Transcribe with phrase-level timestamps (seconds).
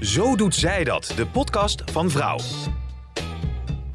[0.00, 2.38] Zo doet zij dat, de podcast van Vrouw.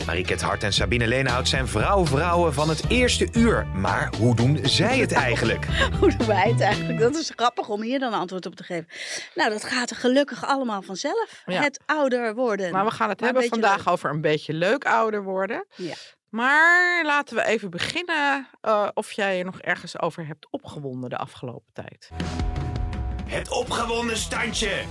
[0.05, 3.67] Mariket Hart en Sabine Leenhout zijn vrouw-vrouwen van het eerste uur.
[3.67, 5.65] Maar hoe doen zij het eigenlijk?
[5.99, 6.99] Hoe doen wij het eigenlijk?
[6.99, 8.87] Dat is grappig om hier dan een antwoord op te geven.
[9.35, 11.43] Nou, dat gaat er gelukkig allemaal vanzelf.
[11.45, 11.61] Ja.
[11.61, 12.71] Het ouder worden.
[12.71, 13.87] Maar we gaan het Maar hebben vandaag leuk.
[13.87, 15.65] over een beetje leuk ouder worden.
[15.75, 15.93] Ja.
[16.29, 21.17] Maar laten we even beginnen eh, of jij je nog ergens over hebt opgewonden de
[21.17, 22.09] afgelopen tijd.
[23.25, 24.83] Het opgewonden standje.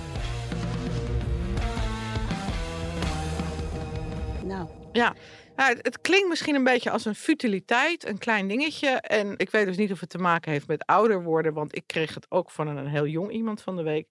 [4.95, 5.15] Ja,
[5.55, 8.89] ja het, het klinkt misschien een beetje als een futiliteit, een klein dingetje.
[8.89, 11.83] En ik weet dus niet of het te maken heeft met ouder worden, want ik
[11.85, 14.07] kreeg het ook van een heel jong iemand van de week.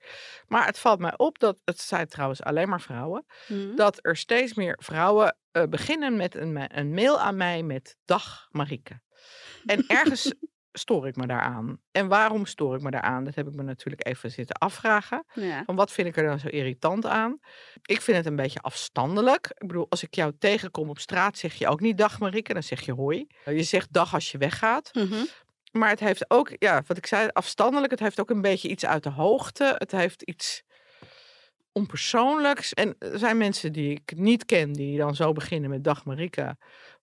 [0.49, 3.77] Maar het valt mij op dat, het zijn trouwens alleen maar vrouwen, hm.
[3.77, 8.49] dat er steeds meer vrouwen eh, beginnen met een, een mail aan mij met dag
[8.51, 9.01] Marieke.
[9.65, 10.33] En ergens
[10.79, 11.79] stoor ik me daaraan.
[11.91, 13.25] En waarom stoor ik me daaraan?
[13.25, 15.25] Dat heb ik me natuurlijk even zitten afvragen.
[15.35, 15.63] ja.
[15.65, 17.39] Van wat vind ik er dan zo irritant aan?
[17.83, 19.47] Ik vind het een beetje afstandelijk.
[19.55, 22.63] Ik bedoel, als ik jou tegenkom op straat, zeg je ook niet dag Marieke, dan
[22.63, 23.27] zeg je hoi.
[23.45, 24.91] Je zegt dag als je weggaat.
[24.95, 25.25] Mhm.
[25.73, 27.91] Maar het heeft ook, ja, wat ik zei, afstandelijk.
[27.91, 29.75] Het heeft ook een beetje iets uit de hoogte.
[29.79, 30.63] Het heeft iets
[31.73, 32.75] onpersoonlijks.
[32.75, 36.57] En er zijn mensen die ik niet ken, die dan zo beginnen met dag Marika.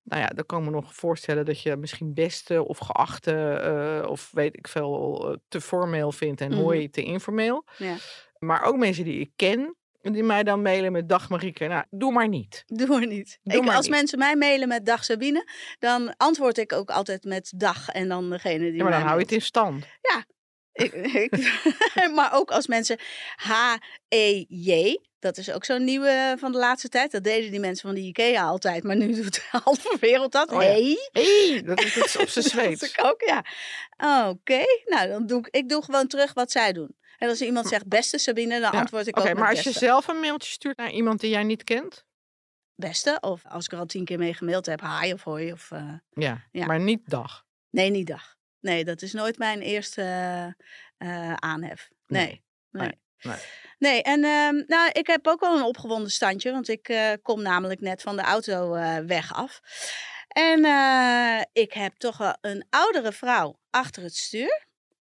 [0.03, 4.09] Nou ja, dan kan ik me nog voorstellen dat je misschien beste of geachte eh,
[4.09, 6.59] of weet ik veel eh, te formeel vindt en Mhm.
[6.61, 7.65] hoi te informeel.
[7.77, 7.95] Ja.
[8.39, 11.67] Maar ook mensen die ik ken, die mij dan mailen met dag Marieke.
[11.67, 12.63] Nou, doe maar niet.
[12.65, 13.39] Doe maar niet.
[13.43, 13.95] Doe ik, maar als niet.
[13.95, 15.47] mensen mij mailen met dag Sabine,
[15.79, 19.15] dan antwoord ik ook altijd met dag en dan degene die Ja, maar dan hou
[19.15, 19.85] je het in stand.
[20.73, 20.93] Ik,
[21.23, 21.61] ik-
[22.15, 22.97] maar ook als mensen
[23.35, 27.11] H-E-J, dat is ook zo'n nieuwe van de laatste tijd.
[27.11, 30.51] Dat deden die mensen van de IKEA altijd, maar nu doet de halve wereld dat.
[30.51, 30.67] Oh ja.
[30.67, 30.97] Hey.
[31.11, 32.83] Hey, dat is, dat is op zijn Dat Zweeds.
[32.83, 33.45] ik ook, ja.
[34.29, 36.95] Oké, nou dan doe ik, ik doe gewoon terug wat zij doen.
[37.17, 39.63] En als iemand zegt beste Sabine, dan Ja, antwoord ik Oké, ook met maar als
[39.63, 42.05] je zelf een mailtje stuurt naar iemand die jij niet kent,
[42.75, 45.51] Beste, of als ik er al tien keer mee gemaild heb, hi of hoi.
[45.51, 46.65] Of, eh, ja, Ja.
[46.65, 47.45] maar niet dag.
[47.69, 48.35] nee, niet dag.
[48.59, 50.01] Nee, dat is nooit mijn eerste
[50.97, 51.89] eh, aanhef.
[52.07, 52.41] Nee, Nee.
[52.83, 52.99] Nee.
[53.79, 57.41] Nee, en ehm, nou, ik heb ook wel een opgewonden standje, want ik eh, kom
[57.41, 59.61] namelijk net van de auto eh, weg af.
[60.27, 64.65] En eh, ik heb toch wel een oudere vrouw achter het stuur,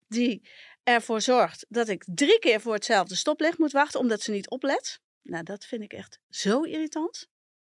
[0.07, 0.49] die
[0.83, 4.99] ervoor zorgt dat ik drie keer voor hetzelfde stoplicht moet wachten, omdat ze niet oplet.
[5.21, 7.27] Nou, dat vind ik echt zo irritant.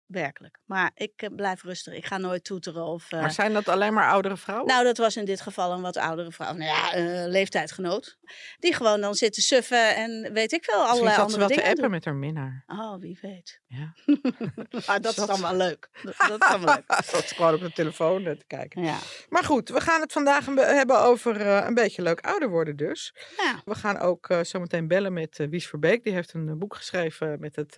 [0.09, 0.57] Werkelijk.
[0.65, 1.93] Maar ik eh, blijf rustig.
[1.93, 3.11] Ik ga nooit toeteren of...
[3.11, 4.67] eh, Maar zijn dat alleen maar oudere vrouwen?
[4.67, 6.53] nou, dat was in dit geval een wat oudere vrouw.
[6.53, 8.17] Nou ja, eh, leeftijdgenoot.
[8.59, 11.47] Die gewoon dan zit te suffen en weet ik veel, allerlei zat ze andere wel
[11.47, 11.91] te dingen appen doen.
[11.91, 12.63] met haar minnaar.
[12.67, 13.61] Oh, wie weet.
[13.67, 13.93] Ja.
[14.87, 15.89] maar dat is dan ze- wel leuk.
[16.03, 17.03] Dat, dat is dan wel leuk.
[17.11, 18.83] Zat ze gewoon op de telefoon te kijken.
[18.83, 18.97] Ja.
[19.29, 23.13] Maar goed, we gaan het vandaag hebben over een beetje leuk ouder worden dus.
[23.37, 23.61] Ja.
[23.65, 26.03] We gaan ook zo meteen bellen met Wies Verbeek.
[26.03, 27.75] Die heeft een boek geschreven met het,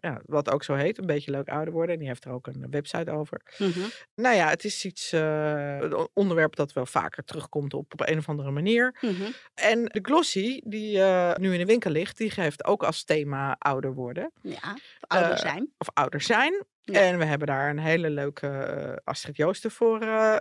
[0.00, 1.92] ja, wat ook zo heet, een beetje leuk ouder worden.
[1.92, 3.40] En die heeft er ook een website over.
[3.58, 3.80] Mhm.
[4.14, 8.18] Nou ja, het is iets, eh, een onderwerp dat wel vaker terugkomt op, op een
[8.18, 8.96] of andere manier.
[9.00, 9.30] Mhm.
[9.54, 13.56] En de glossy, die eh, nu in de winkel ligt, die geeft ook als thema
[13.58, 14.32] ouder worden.
[14.42, 15.72] Ja, ouder Eh, zijn.
[15.78, 16.64] Of ouder zijn.
[16.82, 17.00] Ja.
[17.00, 19.98] En we hebben daar een hele leuke Astrid Joosten voor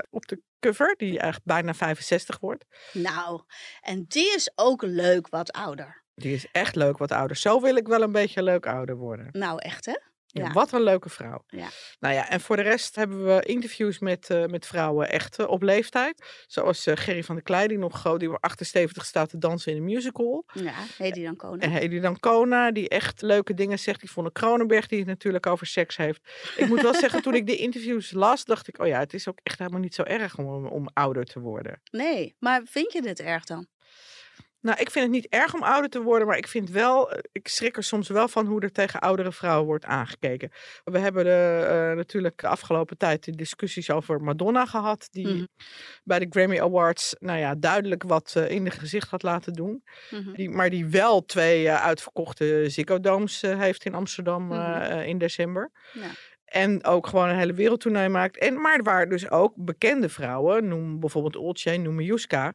[0.09, 0.95] op de cover.
[0.97, 2.65] Die echt bijna 65 wordt.
[2.93, 3.41] Nou,
[3.81, 6.03] en die is ook leuk wat ouder.
[6.15, 7.35] Die is echt leuk wat ouder.
[7.37, 9.27] Zo wil ik wel een beetje leuk ouder worden.
[9.31, 9.93] Nou, echt hè?
[10.31, 10.51] Ja, Ja.
[10.51, 11.43] Wat een leuke vrouw.
[11.47, 11.67] Ja.
[11.99, 15.47] Nou ja, en voor de rest hebben we interviews met, eh, met vrouwen echt eh,
[15.47, 16.43] op leeftijd.
[16.47, 19.77] Zoals eh, Gerry van der Klei, die nog groot, die 78 staat te dansen in
[19.77, 20.45] een musical.
[20.53, 21.61] Ja, heet die dan koning?
[21.61, 23.99] En Hedy Dancona, die echt leuke dingen zegt.
[23.99, 26.21] Die Vonne Kronenberg, die het natuurlijk over seks heeft.
[26.57, 28.79] Ik moet wel zeggen, toen ik de interviews las, dacht ik...
[28.79, 31.81] oh ja, het is ook echt helemaal niet zo erg om, om ouder te worden.
[31.91, 33.67] Nee, maar vind je dit erg dan?
[34.61, 37.19] Nou, ik vind het niet erg om ouder te worden, maar ik vind wel, eh,
[37.31, 40.51] ik schrik er soms wel van hoe er tegen oudere vrouwen wordt aangekeken.
[40.83, 45.45] We hebben de, eh, natuurlijk de afgelopen tijd de discussies over Madonna gehad, die Mhm.
[46.03, 49.83] bij de Grammy Awards, nou ja, duidelijk wat eh, in de gezicht had laten doen.
[50.09, 50.33] Mhm.
[50.33, 54.99] Die, maar die wel twee uitverkochte Ziggo Domes heeft in Amsterdam Mhm.
[54.99, 55.71] in december.
[55.93, 56.09] Ja.
[56.45, 58.37] En ook gewoon een hele wereldtoernooi maakt.
[58.37, 62.53] En, maar waren dus ook bekende vrouwen, noem bijvoorbeeld Olcay, noem Juska,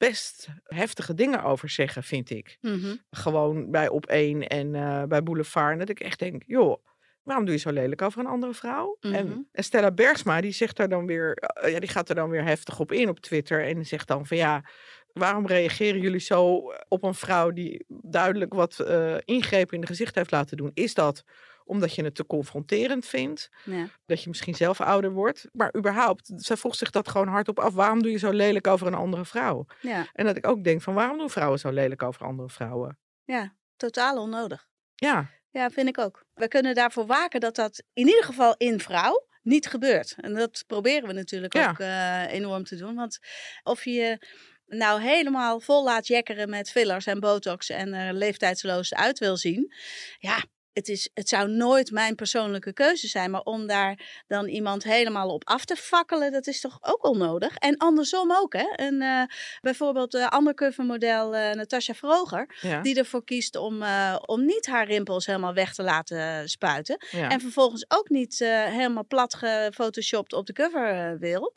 [0.00, 2.58] best heftige dingen over zeggen, vind ik.
[2.60, 2.96] Mhm.
[3.10, 5.72] Gewoon bij Op 1 en eh, bij Boulevard.
[5.72, 6.84] En dat ik echt denk, joh,
[7.22, 8.96] waarom doe je zo lelijk over een andere vrouw?
[9.00, 9.14] Mhm.
[9.14, 12.30] en, en Stella Bergsma, die zegt daar dan weer, eh, ja, die gaat er dan
[12.30, 13.66] weer heftig op in op Twitter.
[13.66, 14.64] En zegt dan van ja,
[15.12, 20.14] waarom reageren jullie zo op een vrouw die duidelijk wat eh ingrepen in de gezicht
[20.14, 20.70] heeft laten doen?
[20.74, 21.24] Is dat
[21.70, 23.48] omdat je het te confronterend vindt?
[23.64, 23.86] Ja.
[24.06, 25.46] Dat je misschien zelf ouder wordt?
[25.52, 27.74] Maar überhaupt, zij vroeg zich dat gewoon hardop af.
[27.74, 29.66] Waarom doe je zo lelijk over een andere vrouw?
[29.80, 30.06] Ja.
[30.12, 32.98] En dat ik ook denk van waarom doen vrouwen zo lelijk over andere vrouwen?
[33.24, 34.66] ja, totaal onnodig.
[34.94, 36.24] Ja, Ja, vind ik ook.
[36.34, 40.14] We kunnen daarvoor waken dat dat in ieder geval in vrouw niet gebeurt.
[40.20, 41.70] En dat proberen we natuurlijk Ja.
[41.70, 42.94] ook eh, enorm te doen.
[42.94, 43.18] Want
[43.62, 44.18] of je je
[44.66, 49.72] nou helemaal vol laat jekkeren met fillers en botox en er leeftijdsloos uit wil zien.
[50.18, 53.30] Ja, het, is, het zou nooit mijn persoonlijke keuze zijn.
[53.30, 57.56] Maar om daar dan iemand helemaal op af te fakkelen, dat is toch ook onnodig.
[57.56, 58.72] En andersom ook, hè.
[58.76, 59.22] En, eh,
[59.60, 64.66] bijvoorbeeld de undercover model eh Natasha Vroger ja, die ervoor kiest om, eh, om niet
[64.66, 67.06] haar rimpels helemaal weg te laten spuiten.
[67.10, 67.28] ja.
[67.28, 71.52] En vervolgens ook niet eh, helemaal plat gefotoshopt op de cover eh, wil.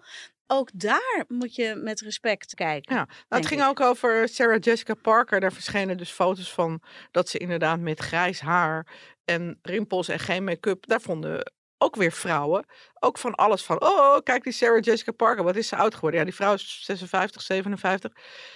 [0.53, 2.95] Ook daar moet je met respect kijken.
[2.95, 3.67] Ja, nou, het ging ik.
[3.67, 5.39] ook over Sarah Jessica Parker.
[5.39, 8.87] Daar verschenen dus foto's van dat ze inderdaad met grijs haar
[9.25, 10.87] en rimpels en geen make-up.
[10.87, 12.65] Daar vonden ook weer vrouwen
[12.99, 13.81] ook van alles van.
[13.81, 16.19] Oh, kijk die Sarah Jessica Parker, wat is ze oud geworden?
[16.19, 18.11] Ja, die vrouw is 56, 57.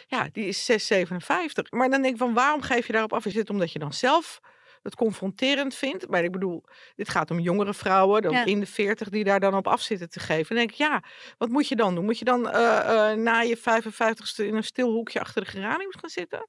[0.08, 1.72] Ja, die is 6, 57.
[1.72, 3.26] Maar dan denk ik van, waarom geef je daarop af?
[3.26, 4.40] Is dit omdat je dan zelf
[4.88, 6.08] het confronterend vindt?
[6.10, 6.64] Maar ik bedoel,
[6.96, 8.46] dit gaat om jongere vrouwen, dan Ja.
[8.46, 10.56] in de 40, die daar dan op af zitten te geven.
[10.56, 11.04] Denk ik, ja,
[11.38, 12.06] wat moet je dan doen?
[12.06, 15.96] Moet je dan eh, eh, na je 55ste in een stil hoekje achter de geraniums
[16.00, 16.48] gaan zitten?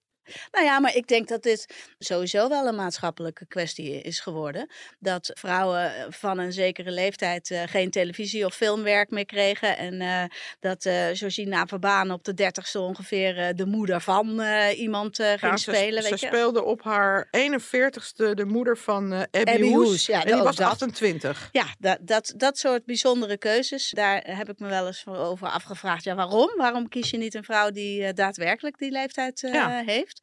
[0.50, 4.70] Nou ja, maar ik denk dat dit sowieso wel een maatschappelijke kwestie is geworden.
[4.98, 9.76] Dat vrouwen eh, van een zekere leeftijd eh, geen televisie- of filmwerk meer kregen.
[9.76, 10.24] En eh,
[10.60, 14.42] dat eh Georgina Verbaan op de dertigste ongeveer de moeder van
[14.76, 16.02] iemand ging Ja, ze, spelen.
[16.02, 16.26] ze weet je?
[16.26, 19.86] speelde op haar 41ste de moeder van Abby, Abby Hoes.
[19.88, 20.66] Hoes, ja, en die was dat.
[20.66, 21.48] 28.
[21.52, 25.48] Ja, dat, dat, dat soort bijzondere keuzes, daar heb ik me wel eens voor over
[25.48, 26.04] afgevraagd.
[26.04, 26.50] Ja, waarom?
[26.56, 29.82] Waarom kies je niet een vrouw die daadwerkelijk die leeftijd Ja.
[29.86, 30.17] heeft?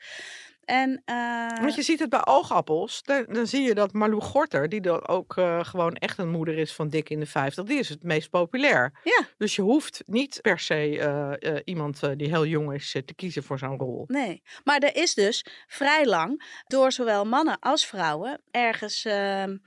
[0.65, 3.03] En, eh, Want je ziet het bij oogappels.
[3.03, 6.57] Dan, dan zie je dat Marlou Gorter, die dan ook eh, gewoon echt een moeder
[6.57, 8.99] is van dik in de 50, die is het meest populair.
[9.03, 9.27] Ja.
[9.37, 13.59] Dus je hoeft niet per se eh, iemand die heel jong is te kiezen voor
[13.59, 14.03] zo'n rol.
[14.07, 19.57] Nee, maar er is dus vrij lang door zowel mannen als vrouwen ergens ehm,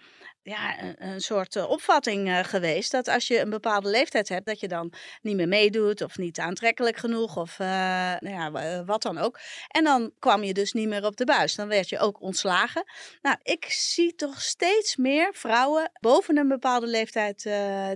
[0.48, 4.46] ja, een, een soort eh, opvatting eh, geweest dat als je een bepaalde leeftijd hebt,
[4.46, 4.92] dat je dan
[5.22, 7.66] niet meer meedoet of niet aantrekkelijk genoeg of eh,
[8.18, 9.40] nou ja, wa- wat dan ook.
[9.68, 11.54] En dan kwam je dus niet meer op de buis.
[11.54, 12.84] Dan werd je ook ontslagen.
[13.22, 17.42] Nou, ik zie toch steeds meer vrouwen boven een bepaalde leeftijd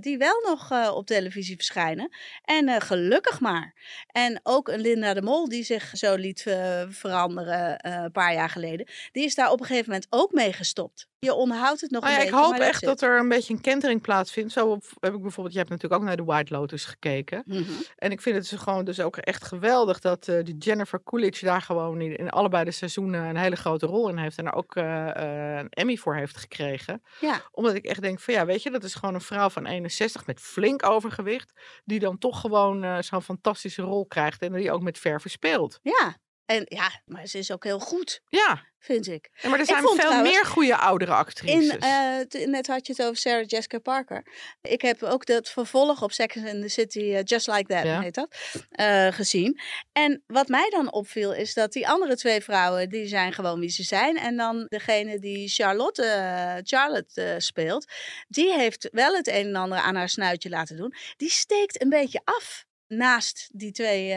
[0.01, 2.11] die wel nog op televisie verschijnen.
[2.45, 3.75] En gelukkig maar.
[4.07, 6.43] En ook een Linda de Mol, die zich zo liet
[6.89, 11.11] veranderen een paar jaar geleden, die is daar op een gegeven moment ook mee gestopt.
[11.25, 13.61] Je onderhoudt het nog Nou een ja, ik hoop echt dat er een beetje een
[13.61, 14.53] kentering plaatsvindt.
[14.53, 17.43] Zo heb ik bijvoorbeeld, je hebt natuurlijk ook naar de White Lotus gekeken.
[17.47, 17.63] Mhm.
[17.97, 21.45] En ik vind het dus gewoon dus ook echt geweldig dat eh, die Jennifer Coolidge
[21.45, 24.39] daar gewoon in, in allebei de seizoenen een hele grote rol in heeft.
[24.39, 27.03] En er ook eh, eh, een Emmy voor heeft gekregen.
[27.21, 29.67] Ja, Omdat ik echt denk van ja, weet je, dat is gewoon een vrouw van
[29.67, 31.53] 61 met flink overgewicht.
[31.85, 35.79] Die dan toch gewoon zo'n fantastische rol krijgt en die ook met verve speelt.
[35.83, 36.17] ja.
[36.47, 39.31] En ja, maar ze is ook heel goed, Ja, vind ik.
[39.49, 41.69] maar er zijn veel trouwens meer goede oudere actrices.
[41.69, 44.27] In, eh, net had je het over Sarah Jessica Parker.
[44.63, 48.01] Ik heb ook dat vervolg op Sex and the City, eh, Just Like That Ja.
[48.01, 48.37] heet dat,
[48.71, 49.61] eh, gezien.
[49.93, 53.71] En wat mij dan opviel is dat die andere twee vrouwen, die zijn gewoon wie
[53.71, 54.17] ze zijn.
[54.19, 57.93] En dan degene die Charlotte, Charlotte speelt,
[58.29, 60.95] die heeft wel het een en ander aan haar snuitje laten doen.
[61.17, 64.17] Die steekt een beetje af naast die twee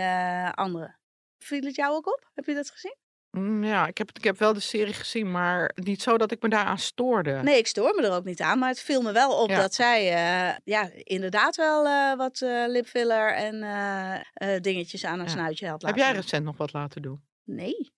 [0.51, 0.99] anderen.
[1.45, 2.29] Viel het jou ook op?
[2.33, 2.95] Heb je dat gezien?
[3.31, 6.41] Mm, ja, ik heb, ik heb wel de serie gezien, maar niet zo dat ik
[6.41, 7.41] me daaraan stoorde.
[7.43, 8.59] Nee, ik stoor me er ook niet aan.
[8.59, 9.61] Maar het viel me wel op Ja.
[9.61, 15.33] dat zij eh, ja, inderdaad wel eh, wat eh, lipfiller en dingetjes aan haar Ja.
[15.33, 16.21] snuitje had Heb laten jij doen.
[16.21, 17.23] recent nog wat laten doen?
[17.43, 17.93] Nee,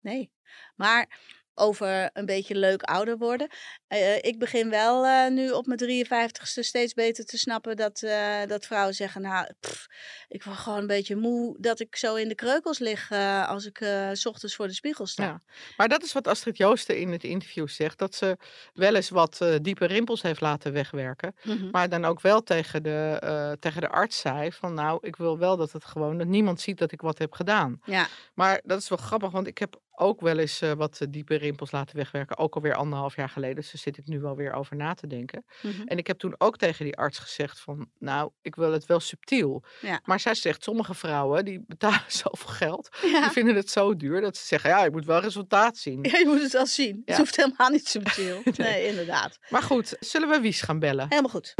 [0.00, 0.32] nee.
[0.76, 1.18] Maar
[1.54, 3.48] over een beetje leuk ouder worden.
[3.86, 8.46] Eh, ik begin wel eh, nu op mijn 53ste steeds beter te snappen dat, eh,
[8.46, 9.22] dat vrouwen zeggen...
[9.22, 9.86] Nou, pff,
[10.28, 13.66] ik word gewoon een beetje moe dat ik zo in de kreukels lig eh, als
[13.66, 15.24] ik eh, s ochtends voor de spiegel sta.
[15.24, 15.42] Ja.
[15.76, 17.98] Maar dat is wat Astrid Joosten in het interview zegt.
[17.98, 18.36] Dat ze
[18.74, 21.34] wel eens wat eh, diepe rimpels heeft laten wegwerken.
[21.42, 21.70] Mhm.
[21.70, 25.38] Maar dan ook wel tegen de, eh, tegen de arts zei van nou, ik wil
[25.38, 27.80] wel dat het gewoon, dat niemand ziet dat ik wat heb gedaan.
[27.84, 31.08] Ja, Maar dat is wel grappig, want ik heb ook wel eens eh, wat eh,
[31.10, 32.38] diepe rimpels laten wegwerken.
[32.38, 33.54] Ook alweer anderhalf jaar geleden.
[33.54, 35.44] Dus daar zit ik nu wel weer over na te denken.
[35.62, 35.82] Mhm.
[35.82, 39.00] En ik heb toen ook tegen die arts gezegd van, nou, ik wil het wel
[39.00, 39.64] subtiel.
[39.80, 40.00] Ja.
[40.04, 43.20] Maar zij zegt, sommige vrouwen die betalen zoveel geld, Ja.
[43.20, 46.02] die vinden het zo duur dat ze zeggen, ja, ik moet wel resultaat zien.
[46.02, 46.96] Ja, je moet het wel zien.
[46.96, 47.02] Ja.
[47.04, 48.42] Het hoeft helemaal niet subtiel.
[48.56, 49.38] Nee, inderdaad.
[49.48, 51.06] Maar goed, zullen we Wies gaan bellen?
[51.08, 51.54] Helemaal goed.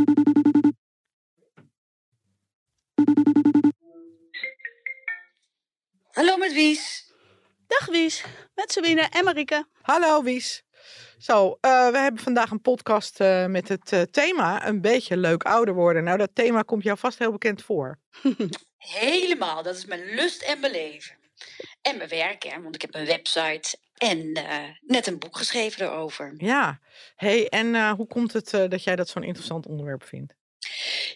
[6.11, 7.12] Hallo met Wies.
[7.79, 8.25] Dag Wies,
[8.55, 9.67] met Sabine en Marike.
[9.83, 10.63] Hallo Wies.
[11.19, 15.43] Zo, eh, we hebben vandaag een podcast eh, met het eh, thema een beetje leuk
[15.43, 16.05] ouder worden.
[16.05, 17.99] Nou, dat thema komt jou vast heel bekend voor.
[18.77, 21.17] Helemaal, dat is mijn lust en mijn leven.
[21.83, 24.33] En mijn werk, hè, want ik heb een website en
[24.81, 26.35] net een boek geschreven erover.
[26.37, 26.81] Ja,
[27.17, 30.35] hey, en hoe komt het dat jij dat zo'n interessant onderwerp vindt?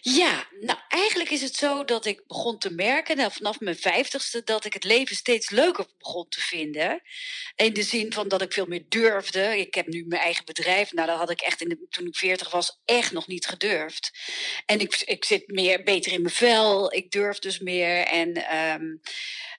[0.01, 4.41] Ja, nou eigenlijk is het zo dat ik begon te merken, nou, vanaf mijn vijftigste,
[4.43, 7.01] dat ik het leven steeds leuker begon te vinden.
[7.55, 9.59] In de zin van dat ik veel meer durfde.
[9.59, 10.93] Ik heb nu mijn eigen bedrijf.
[10.93, 14.11] Nou, dat had ik echt in de, toen ik veertig was echt nog niet gedurfd.
[14.65, 16.93] En ik, ik zit meer beter in mijn vel.
[16.93, 18.05] Ik durf dus meer.
[18.05, 18.95] En ehm,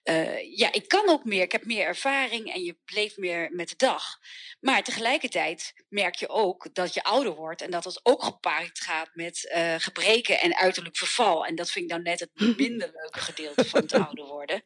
[0.08, 1.42] eh, ja, ik kan ook meer.
[1.42, 4.18] Ik heb meer ervaring en je leeft meer met de dag.
[4.60, 9.10] Maar tegelijkertijd merk je ook dat je ouder wordt en dat dat ook gepaard gaat
[9.14, 11.46] met eh, gebreken en uiterlijk verval.
[11.46, 14.64] En dat vind ik nou net het minder leuke gedeelte van het ouder worden.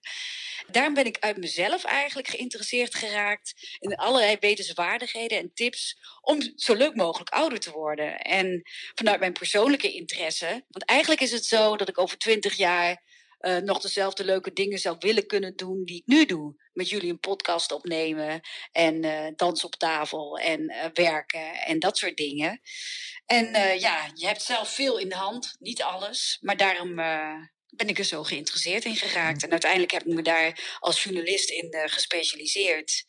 [0.70, 6.74] Daarom ben ik uit mezelf eigenlijk geïnteresseerd geraakt in allerlei wetenswaardigheden en tips om zo
[6.74, 8.18] leuk mogelijk ouder te worden.
[8.18, 8.62] En
[8.94, 13.10] vanuit mijn persoonlijke interesse, want eigenlijk is het zo dat ik over twintig jaar
[13.42, 16.54] eh, nog dezelfde leuke dingen zou willen kunnen doen die ik nu doe.
[16.72, 18.40] Met jullie een podcast opnemen
[18.72, 22.60] en eh dansen op tafel en eh, werken en dat soort dingen.
[23.26, 27.34] En eh, ja, je hebt zelf veel in de hand, niet alles, maar daarom eh,
[27.76, 29.44] ben ik er zo geïnteresseerd in geraakt.
[29.44, 33.04] En uiteindelijk heb ik me daar als journalist in eh, gespecialiseerd.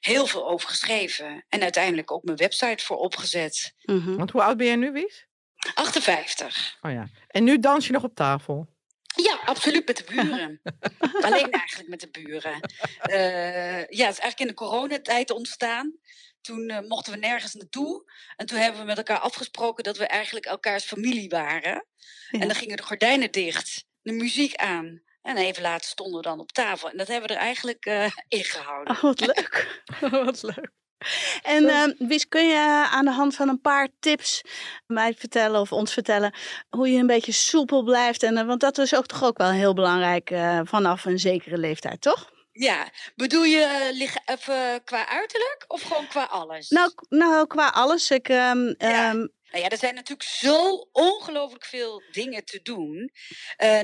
[0.00, 3.74] Heel veel over geschreven en uiteindelijk ook mijn website voor opgezet.
[3.82, 4.16] Mhm.
[4.16, 5.26] Want hoe oud ben jij nu, Wies?
[5.74, 6.78] 58.
[6.80, 7.08] Oh ja.
[7.28, 8.73] En nu dans je nog op tafel.
[9.14, 10.60] Ja, absoluut met de buren.
[11.26, 12.60] Alleen eigenlijk met de buren.
[13.00, 15.98] Eh, ja, het is eigenlijk in de coronatijd ontstaan.
[16.40, 18.12] Toen eh, mochten we nergens naartoe.
[18.36, 21.86] En toen hebben we met elkaar afgesproken dat we eigenlijk elkaars familie waren.
[22.30, 22.40] Ja.
[22.40, 25.02] En dan gingen de gordijnen dicht, de muziek aan.
[25.22, 26.90] En even later stonden we dan op tafel.
[26.90, 28.94] En dat hebben we er eigenlijk eh ingehouden.
[28.94, 29.82] Oh, wat leuk.
[30.24, 30.70] wat leuk.
[31.42, 34.40] En ehm Wies, kun je aan de hand van een paar tips
[34.86, 36.34] mij vertellen of ons vertellen
[36.70, 38.22] hoe je een beetje soepel blijft?
[38.22, 41.58] En, eh, want dat is ook toch ook wel heel belangrijk eh, vanaf een zekere
[41.58, 42.32] leeftijd, toch?
[42.52, 46.68] Ja, bedoel je eh, liggen even qua uiterlijk of gewoon qua alles?
[46.68, 48.10] Nou, nou qua alles.
[48.10, 49.10] Ik, ehm, Ja.
[49.10, 53.10] ehm, Nou ja, er zijn natuurlijk zo ongelooflijk veel dingen te doen.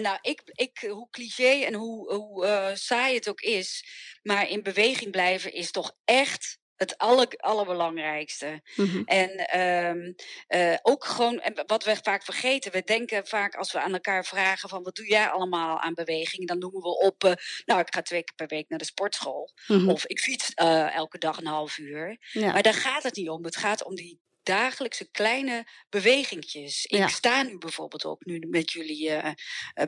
[0.02, 3.84] Nou, ik, ik, hoe cliché en hoe, hoe saai het ook is,
[4.22, 8.62] maar in beweging blijven is toch echt het aller, allerbelangrijkste.
[8.76, 9.02] mhm.
[9.04, 10.12] En ehm,
[10.46, 14.68] eh, ook gewoon, wat we vaak vergeten, we denken vaak als we aan elkaar vragen
[14.68, 17.32] van wat doe jij allemaal aan beweging, dan noemen we op, eh,
[17.64, 19.52] nou ik ga twee keer per week naar de sportschool.
[19.66, 19.88] Mhm.
[19.88, 22.18] Of ik fiets eh, elke dag een half uur.
[22.32, 22.52] Ja.
[22.52, 23.44] Maar daar gaat het niet om.
[23.44, 26.84] Het gaat om die dagelijkse kleine bewegingjes.
[26.88, 27.04] Ja.
[27.04, 29.12] Ik sta nu bijvoorbeeld ook nu met jullie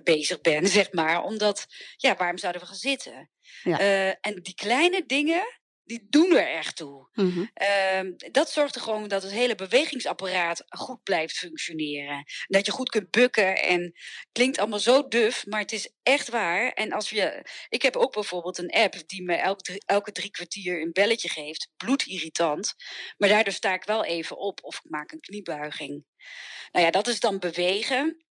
[0.02, 1.22] bezig ben, zeg maar.
[1.22, 3.30] Omdat, ja, waarom zouden we gaan zitten?
[3.62, 3.78] Ja.
[4.20, 7.08] En die kleine dingen, die doen er echt toe.
[7.12, 7.46] Mhm.
[7.54, 12.24] Ehm, dat zorgt er gewoon dat het hele bewegingsapparaat goed blijft functioneren.
[12.46, 16.28] Dat je goed kunt bukken en het klinkt allemaal zo duf, maar het is echt
[16.28, 16.72] waar.
[16.72, 20.30] En als je, ik heb ook bijvoorbeeld een app die me elke drie, elke drie
[20.30, 22.74] kwartier een belletje geeft, bloedirritant.
[23.16, 26.04] Maar daardoor sta ik wel even op of ik maak een kniebuiging.
[26.72, 28.24] Nou ja, dat is dan bewegen.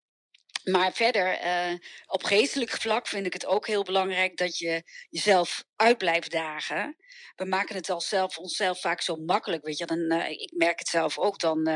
[0.64, 1.74] Maar verder, eh,
[2.06, 6.96] op geestelijk vlak vind ik het ook heel belangrijk dat je jezelf uit blijft dagen.
[7.36, 9.86] We maken het al zelf onszelf vaak zo makkelijk, weet je.
[9.86, 11.68] Dan, eh, ik merk het zelf ook, dan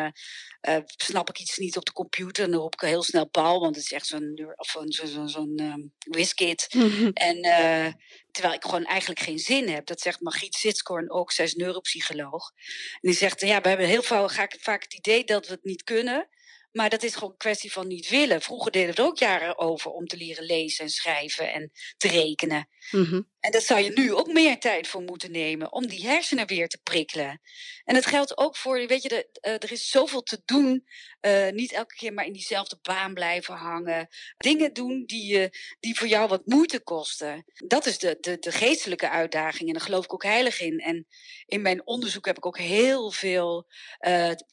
[0.61, 3.59] eh, snap ik iets niet op de computer en dan roep ik heel snel Paul,
[3.59, 6.67] want het is echt zo'n zo'n zo'n zo'n zo'n, ehm, whiskit.
[6.73, 7.09] Mhm.
[7.13, 7.41] En
[8.31, 9.85] terwijl ik gewoon eigenlijk geen zin heb.
[9.85, 12.51] Dat zegt Margriet Sitskoorn ook, zij is neuropsycholoog.
[12.91, 16.29] En die zegt, ja, we hebben heel vaak het idee dat we het niet kunnen.
[16.75, 18.41] Maar dat is gewoon een kwestie van niet willen.
[18.41, 22.07] Vroeger deden we er ook jaren over om te leren lezen en schrijven en te
[22.07, 22.69] rekenen.
[22.91, 23.21] Mhm.
[23.39, 26.67] En daar zou je nu ook meer tijd voor moeten nemen om die hersenen weer
[26.67, 27.41] te prikkelen.
[27.83, 30.87] En dat geldt ook voor, weet je, de, eh, er is zoveel te doen.
[31.19, 34.07] Eh, niet elke keer maar in diezelfde baan blijven hangen.
[34.37, 37.45] Dingen doen die, je die voor jou wat moeite kosten.
[37.67, 40.79] Dat is de, de, de geestelijke uitdaging en daar geloof ik ook heilig in.
[40.79, 41.07] En
[41.45, 43.67] in mijn onderzoek heb ik ook heel veel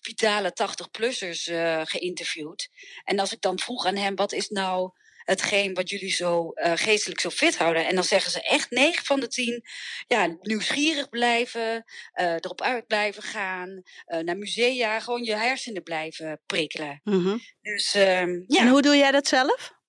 [0.01, 1.81] vitale 80-plussers eh,
[2.13, 2.69] geïnterviewd.
[3.05, 4.91] En als ik dan vroeg aan hem, wat is nou
[5.23, 7.87] hetgeen wat jullie zo eh, geestelijk zo fit houden?
[7.87, 9.63] En dan zeggen ze echt 9 van de 10,
[10.07, 16.41] ja, nieuwsgierig blijven, eh, erop uit blijven gaan, eh, naar musea, gewoon je hersenen blijven
[16.47, 17.01] prikkelen.
[17.05, 17.39] Mhm.
[17.61, 18.61] Dus ehm, ja.
[18.61, 19.81] En hoe doe jij dat zelf?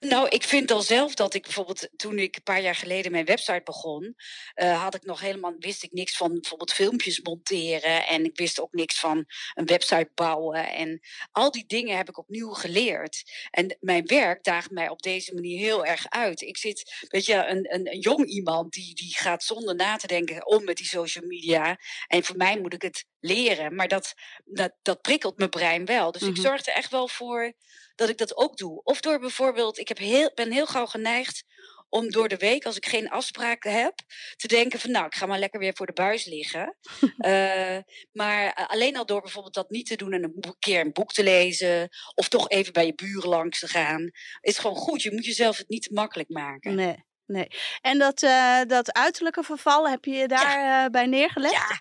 [0.00, 3.24] Nou, ik vind al zelf dat ik bijvoorbeeld toen ik een paar jaar geleden mijn
[3.24, 4.14] website begon,
[4.54, 8.60] eh, had ik nog helemaal wist ik niks van bijvoorbeeld filmpjes monteren en ik wist
[8.60, 11.00] ook niks van een website bouwen en
[11.32, 13.22] al die dingen heb ik opnieuw geleerd.
[13.50, 16.40] En mijn werk daagt mij op deze manier heel erg uit.
[16.40, 20.06] Ik zit, weet je, een, een, een jong iemand die, die gaat zonder na te
[20.06, 21.78] denken om met die social media.
[22.06, 24.14] En voor mij moet ik het leren, maar dat,
[24.44, 26.12] dat, dat prikkelt mijn brein wel.
[26.12, 26.40] Dus ik Mhm.
[26.40, 27.52] zorg er echt wel voor
[27.94, 28.80] dat ik dat ook doe.
[28.82, 31.44] Of door bijvoorbeeld, ik heb heel, ben heel gauw geneigd
[31.88, 33.94] om door de week, als ik geen afspraken heb,
[34.36, 36.76] te denken van nou, ik ga maar lekker weer voor de buis liggen.
[37.18, 37.78] Eh,
[38.12, 41.12] maar eh, alleen al door bijvoorbeeld dat niet te doen en een keer een boek
[41.12, 45.02] te lezen, of toch even bij je buren langs te gaan, is gewoon goed.
[45.02, 46.74] Je moet jezelf het niet te makkelijk maken.
[46.74, 47.46] Nee, nee.
[47.80, 51.54] En dat, eh, dat uiterlijke verval, heb je daar bij neergelegd?
[51.54, 51.80] Ja,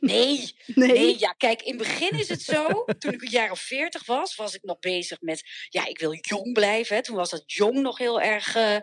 [0.00, 0.92] nee, Nee?
[0.92, 2.84] Nee, ja, kijk, in het begin is het zo.
[2.98, 6.18] Toen ik een jaar of veertig was, was ik nog bezig met, ja, ik wil
[6.20, 6.96] jong blijven.
[6.96, 7.02] Hè.
[7.02, 8.76] Toen was dat jong nog heel erg, eh,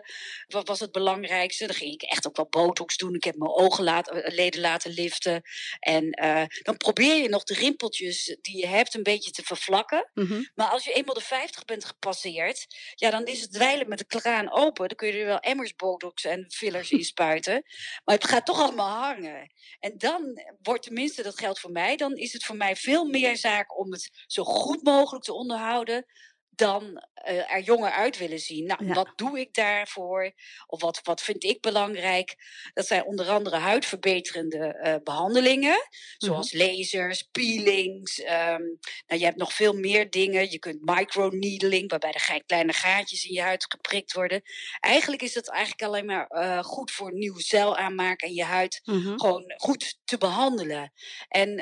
[0.46, 1.66] wat was het belangrijkste.
[1.66, 3.14] Dan ging ik echt ook wel botox doen.
[3.14, 5.42] Ik heb mijn ogen laten, eh, leden laten liften.
[5.80, 10.10] En eh, dan probeer je nog de rimpeltjes die je hebt een beetje te vervlakken.
[10.14, 10.42] Mhm.
[10.54, 14.06] Maar als je eenmaal de 50 bent gepasseerd, ja, dan is het dweilen met de
[14.06, 14.88] kraan open.
[14.88, 17.64] Dan kun je er wel emmers botox en fillers in spuiten.
[18.04, 19.52] Maar het gaat toch allemaal hangen.
[19.80, 23.36] En dan wordt tenminste, dat geldt voor mij, dan is het voor mij veel meer
[23.36, 26.06] zaak om het zo goed mogelijk te onderhouden.
[26.56, 28.66] Dan eh, er jonger uit willen zien.
[28.66, 28.94] Nou, Ja.
[28.94, 30.32] wat doe ik daarvoor?
[30.66, 32.34] Of wat, wat vind ik belangrijk?
[32.74, 35.88] Dat zijn onder andere huidverbeterende eh, behandelingen.
[36.16, 38.20] Zoals lasers, peelings.
[38.20, 38.62] ehm,
[39.06, 40.50] nou, je hebt nog veel meer dingen.
[40.50, 44.42] Je kunt microneedling, waarbij er kleine gaatjes in je huid geprikt worden.
[44.80, 48.80] Eigenlijk is dat eigenlijk alleen maar eh, goed voor nieuw cel aanmaken en je huid
[48.84, 49.16] Mhm.
[49.18, 50.92] gewoon goed te behandelen.
[51.28, 51.56] En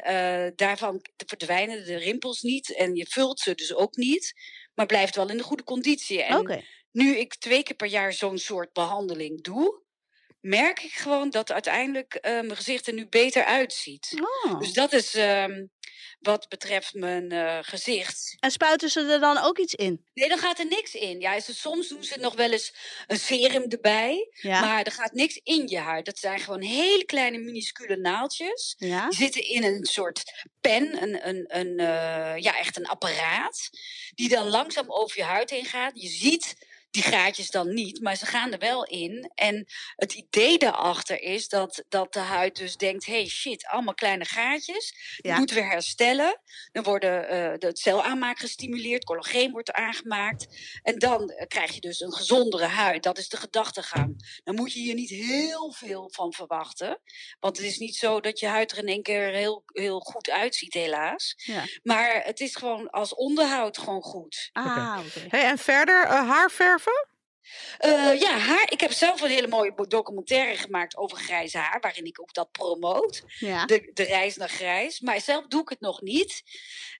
[0.56, 4.34] daarvan verdwijnen de rimpels niet en je vult ze dus ook niet,
[4.74, 6.22] maar blijft wel in de goede conditie.
[6.22, 9.82] En nu ik twee keer per jaar zo'n soort behandeling doe,
[10.44, 14.14] merk ik gewoon dat uiteindelijk eh, mijn gezicht er nu beter uitziet.
[14.44, 14.58] Oh.
[14.58, 15.66] Dus dat is ehm,
[16.20, 18.36] wat betreft mijn eh, gezicht.
[18.38, 20.04] En spuiten ze er dan ook iets in?
[20.14, 21.20] Nee, dan gaat er niks in.
[21.20, 22.74] Ja, ze, soms doen ze nog wel eens
[23.06, 24.28] een serum erbij.
[24.32, 24.60] Ja.
[24.60, 26.04] Maar er gaat niks in je huid.
[26.04, 28.74] Dat zijn gewoon hele kleine minuscule naaldjes.
[28.78, 29.08] ja?
[29.08, 33.70] Die zitten in een soort pen, een, een, een, eh, ja, echt een apparaat.
[34.14, 36.00] Die dan langzaam over je huid heen gaat.
[36.00, 36.54] Je ziet
[36.94, 39.30] die gaatjes dan niet, maar ze gaan er wel in.
[39.34, 43.06] En het idee daarachter is dat, dat de huid dus denkt...
[43.06, 44.94] hey shit, allemaal kleine gaatjes.
[45.20, 45.38] Die Ja.
[45.38, 46.40] moeten we herstellen.
[46.72, 50.46] Dan worden eh, de celaanmaak gestimuleerd, collageen wordt aangemaakt.
[50.82, 53.02] En dan eh, krijg je dus een gezondere huid.
[53.02, 54.40] Dat is de gedachtegang.
[54.44, 57.00] Dan moet je hier niet heel veel van verwachten.
[57.40, 60.30] Want het is niet zo dat je huid er in één keer heel, heel goed
[60.30, 61.34] uitziet, helaas.
[61.36, 61.64] Ja.
[61.82, 64.48] Maar het is gewoon als onderhoud gewoon goed.
[64.52, 65.26] Ah, oké.
[65.28, 66.50] Hey, en verder, eh, haar
[66.84, 67.13] verven?
[67.78, 68.70] Eh, ja, haar.
[68.72, 72.52] Ik heb zelf een hele mooie documentaire gemaakt over grijs haar, waarin ik ook dat
[72.52, 73.22] promoot.
[73.38, 73.64] Ja.
[73.64, 75.00] De, de reis naar grijs.
[75.00, 76.42] Maar zelf doe ik het nog niet.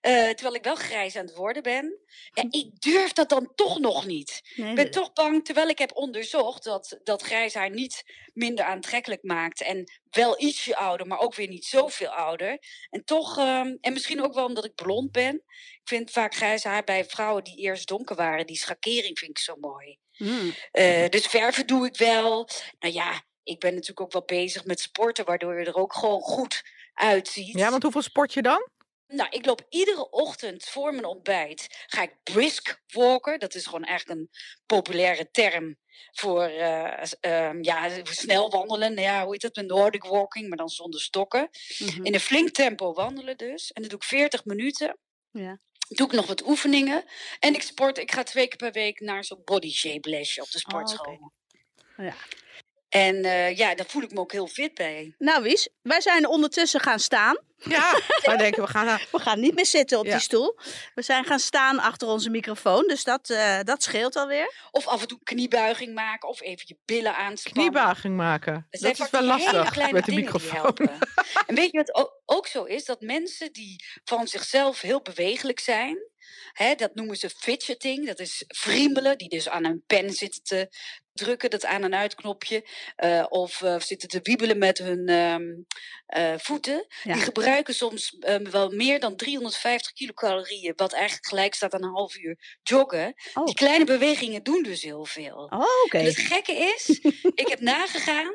[0.01, 1.99] eh, terwijl ik wel grijs aan het worden ben.
[2.33, 4.41] Ja, ik durf dat dan toch nog niet.
[4.57, 8.65] Nee, Ik ben toch bang, terwijl ik heb onderzocht dat, dat grijs haar niet minder
[8.65, 9.63] aantrekkelijk maakt.
[9.63, 12.59] En wel ietsje ouder, maar ook weer niet zoveel ouder.
[12.91, 15.35] En toch, ehm, en misschien ook wel omdat ik blond ben.
[15.35, 18.47] Ik vind vaak grijs haar bij vrouwen die eerst donker waren.
[18.47, 19.99] Die schakering vind ik zo mooi.
[20.19, 20.55] Mm.
[20.71, 22.49] Eh, dus verven doe ik wel.
[22.79, 26.21] Nou ja, ik ben natuurlijk ook wel bezig met sporten, waardoor je er ook gewoon
[26.21, 26.63] goed
[26.95, 27.59] uitziet.
[27.59, 28.69] Ja, want hoeveel sport je dan?
[29.07, 31.85] Nou, ik loop iedere ochtend voor mijn ontbijt.
[31.87, 33.39] Ga ik brisk walken.
[33.39, 34.31] Dat is gewoon eigenlijk een
[34.67, 35.77] populaire term
[36.13, 38.97] voor eh, ehm, ja, snel wandelen.
[38.97, 39.57] Ja, hoe heet dat?
[39.57, 41.49] Een Nordic walking, maar dan zonder stokken.
[41.79, 42.05] Mhm.
[42.05, 43.73] In een flink tempo wandelen dus.
[43.73, 44.99] En dat doe ik 40 minuten.
[45.31, 45.61] Ja.
[45.89, 47.05] Doe ik nog wat oefeningen.
[47.41, 47.99] En ik sport.
[47.99, 51.33] Ik ga twee keer per week naar zo'n body shape lesje op de Oh, sportschool.
[51.97, 52.15] Ja.
[52.95, 55.15] En eh, ja, daar voel ik me ook heel fit bij.
[55.19, 57.39] Nou, Wies, wij zijn ondertussen gaan staan.
[57.57, 59.07] Ja, wij denken we gaan naar...
[59.13, 60.11] We gaan niet meer zitten op Ja.
[60.13, 60.59] die stoel.
[60.95, 64.53] We zijn gaan staan achter onze microfoon, dus dat, eh, dat scheelt alweer.
[64.71, 66.29] Of af en toe kniebuiging maken.
[66.29, 67.63] Of even je billen aanspannen.
[67.73, 68.67] kniebuiging maken.
[68.71, 70.61] Dat zijn is wel lastig met de microfoon.
[70.61, 70.91] helpen.
[71.47, 72.85] En weet je wat ook, ook zo is?
[72.85, 75.99] Dat mensen die van zichzelf heel bewegelijk zijn,
[76.53, 78.07] Hè, dat noemen ze fidgeting.
[78.07, 80.69] Dat is friemelen, die dus aan een pen zitten te
[81.13, 82.69] drukken, dat aan- en uitknopje.
[82.97, 85.43] eh, of eh, zitten te wiebelen met hun ehm,
[86.07, 86.87] eh, voeten.
[87.03, 87.13] Ja.
[87.13, 91.93] Die gebruiken soms ehm, wel meer dan 350 kilocalorieën, wat eigenlijk gelijk staat aan een
[91.95, 93.15] half uur joggen.
[93.35, 93.45] Oh.
[93.45, 95.37] Die kleine bewegingen doen dus heel veel.
[95.51, 95.65] Oh.
[95.89, 96.89] En het gekke is,
[97.43, 98.33] ik heb nagegaan,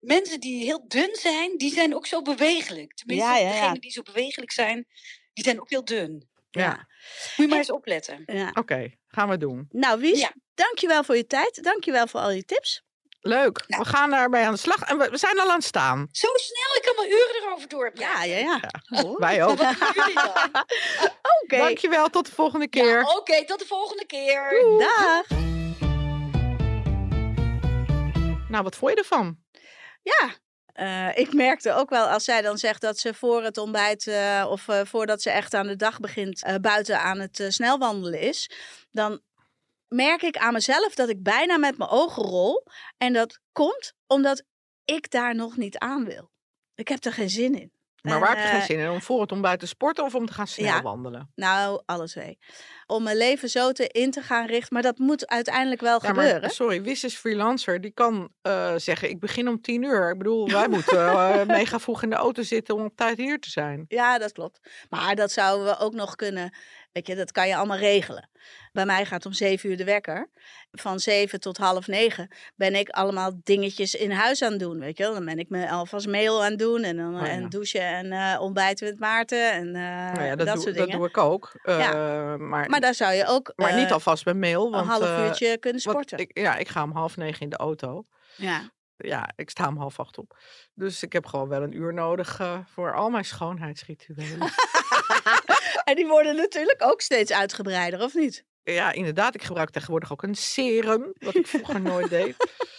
[0.00, 2.94] mensen die heel dun zijn, die zijn ook zo bewegelijk.
[2.94, 3.52] Tenminste, Ja, ja, ja.
[3.52, 4.86] degenen die zo bewegelijk zijn,
[5.32, 6.28] die zijn ook heel dun.
[6.50, 6.88] Ja.
[7.36, 8.22] Moet je maar eens opletten.
[8.26, 8.50] Ja.
[8.54, 8.90] oké.
[9.08, 9.66] Gaan we doen.
[9.70, 10.32] Nou, Wies, Ja.
[10.54, 11.62] dankjewel voor je tijd.
[11.62, 12.82] Dankjewel voor al je tips.
[13.20, 13.64] Leuk.
[13.66, 13.78] Ja.
[13.78, 14.82] We gaan daarmee aan de slag.
[14.82, 16.08] En we, we zijn al aan het staan.
[16.12, 18.28] Zo snel, ik kan wel uren erover doorpraten.
[18.28, 18.58] Ja, ja,
[18.90, 19.02] ja.
[19.02, 19.18] Oh.
[19.26, 19.58] Wij ook.
[21.42, 21.56] Oké.
[21.56, 22.08] Dankjewel.
[22.08, 22.98] Tot de volgende keer.
[23.00, 24.64] Ja, Oké, tot de volgende keer.
[24.78, 25.38] Dag.
[28.48, 29.36] Nou, wat vond je ervan?
[30.02, 30.30] Ja.
[30.72, 34.46] Eh, ik merkte ook wel als zij dan zegt dat ze voor het ontbijt eh,
[34.48, 38.50] of eh, voordat ze echt aan de dag begint buiten aan het snelwandelen is,
[38.90, 39.20] dan
[39.88, 42.66] merk ik aan mezelf dat ik bijna met mijn ogen rol.
[42.96, 44.44] En dat komt omdat
[44.84, 46.30] ik daar nog niet aan wil.
[46.74, 47.72] Ik heb er geen zin in.
[48.02, 48.90] Maar waar heb je geen eh, zin in?
[48.90, 50.82] Om voor het ontbijt te sporten of om te gaan snel Ja.
[50.82, 51.30] wandelen?
[51.34, 52.38] Nou, alle twee.
[52.86, 54.74] Om mijn leven zo te in te gaan richten.
[54.74, 56.40] Maar dat moet uiteindelijk wel Ja, gebeuren.
[56.40, 57.80] maar sorry, Wis is freelancer.
[57.80, 60.10] Die kan eh, zeggen, ik begin om tien uur.
[60.10, 63.38] Ik bedoel, wij moeten eh, mega vroeg in de auto zitten om op tijd hier
[63.38, 63.84] te zijn.
[63.88, 64.60] Ja, dat klopt.
[64.90, 66.54] Maar dat zouden we ook nog kunnen.
[66.92, 68.30] Weet je, dat kan je allemaal regelen.
[68.72, 70.30] Bij mij gaat om zeven uur de wekker.
[70.72, 74.78] Van zeven tot half negen ben ik allemaal dingetjes in huis aan het doen.
[74.78, 75.04] Weet je?
[75.04, 76.82] Dan ben ik me alvast mail aan het doen.
[76.82, 77.32] En, dan, Oh ja.
[77.32, 79.52] en douchen en eh, ontbijten met Maarten.
[79.52, 80.98] En eh, nou ja, dat, dat doe, soort dat dingen.
[81.00, 81.52] doe ik ook.
[81.62, 82.36] Eh, Ja.
[82.36, 84.70] maar Maar daar zou je ook maar niet eh, alvast bij mail.
[84.70, 86.18] Want, een half eh, uurtje kunnen sporten.
[86.18, 88.04] ik, ja, ik ga om half negen in de auto.
[88.36, 88.70] Ja.
[88.96, 90.38] Ja, ik sta om half acht op.
[90.74, 94.38] Dus ik heb gewoon wel een uur nodig eh, voor al mijn schoonheidsrituelen.
[95.88, 98.44] En die worden natuurlijk ook steeds uitgebreider, of niet?
[98.64, 99.34] ja, inderdaad.
[99.34, 102.36] Ik gebruik tegenwoordig ook een serum, wat ik vroeger nooit deed.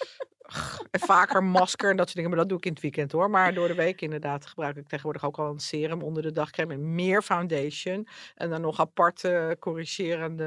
[0.91, 2.29] En vaker masker en dat soort dingen.
[2.29, 3.29] Maar dat doe ik in het weekend hoor.
[3.29, 6.73] Maar door de week inderdaad gebruik ik tegenwoordig ook al een serum onder de dagcreme.
[6.73, 8.07] En meer foundation.
[8.35, 10.43] En dan nog aparte corrigerende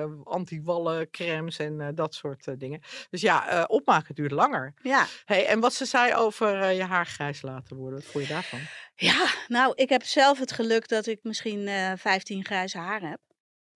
[0.00, 2.80] eh, anti-wallen crèmes en eh, dat soort eh, dingen.
[3.10, 4.74] Dus ja, opmaken duurt langer.
[4.82, 5.06] Ja.
[5.24, 7.98] Hey, en wat ze zei over je haar grijs laten worden.
[7.98, 8.60] Wat vond je daarvan?
[8.94, 13.20] Ja, nou, ik heb zelf het geluk dat ik misschien eh 15 grijze haren heb.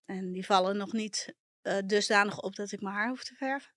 [0.04, 1.34] En die vallen nog niet
[1.84, 3.70] dusdanig op dat ik mijn haar hoef te verven.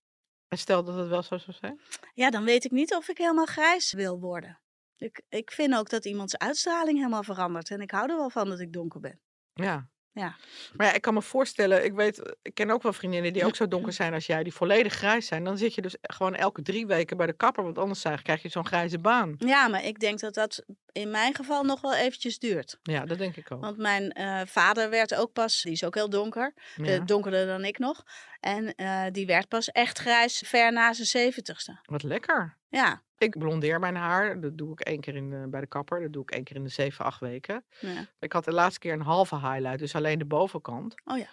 [0.54, 1.80] En stel dat het wel zo zou zijn.
[2.14, 4.60] Ja, dan weet ik niet of ik helemaal grijs wil worden.
[4.96, 7.70] Ik, ik vind ook dat iemands uitstraling helemaal verandert.
[7.70, 9.20] En ik hou er wel van dat ik donker ben.
[9.54, 9.88] Ja.
[10.12, 10.36] Ja.
[10.76, 13.56] Maar ja, ik kan me voorstellen, ik weet, ik ken ook wel vriendinnen die ook
[13.56, 15.44] zo donker zijn als jij, die volledig grijs zijn.
[15.44, 18.48] Dan zit je dus gewoon elke drie weken bij de kapper, want anders krijg je
[18.48, 19.34] zo'n grijze baan.
[19.38, 22.78] Ja, maar ik denk dat dat in mijn geval nog wel eventjes duurt.
[22.82, 23.60] Ja, dat denk ik ook.
[23.60, 26.84] Want mijn eh, vader werd ook pas, die is ook heel donker, Ja.
[26.84, 28.04] eh, donkerder dan ik nog.
[28.44, 31.78] En eh, die werd pas echt grijs ver na zijn zeventigste.
[31.84, 32.56] Wat lekker.
[32.68, 36.00] Ja, Ik blondeer mijn haar, dat doe ik één keer in de, bij de kapper,
[36.00, 37.64] dat doe ik één keer in de zeven, acht weken.
[37.80, 38.06] ja.
[38.18, 40.94] Ik had de laatste keer een halve highlight, dus alleen de bovenkant.
[41.04, 41.26] Oh ja.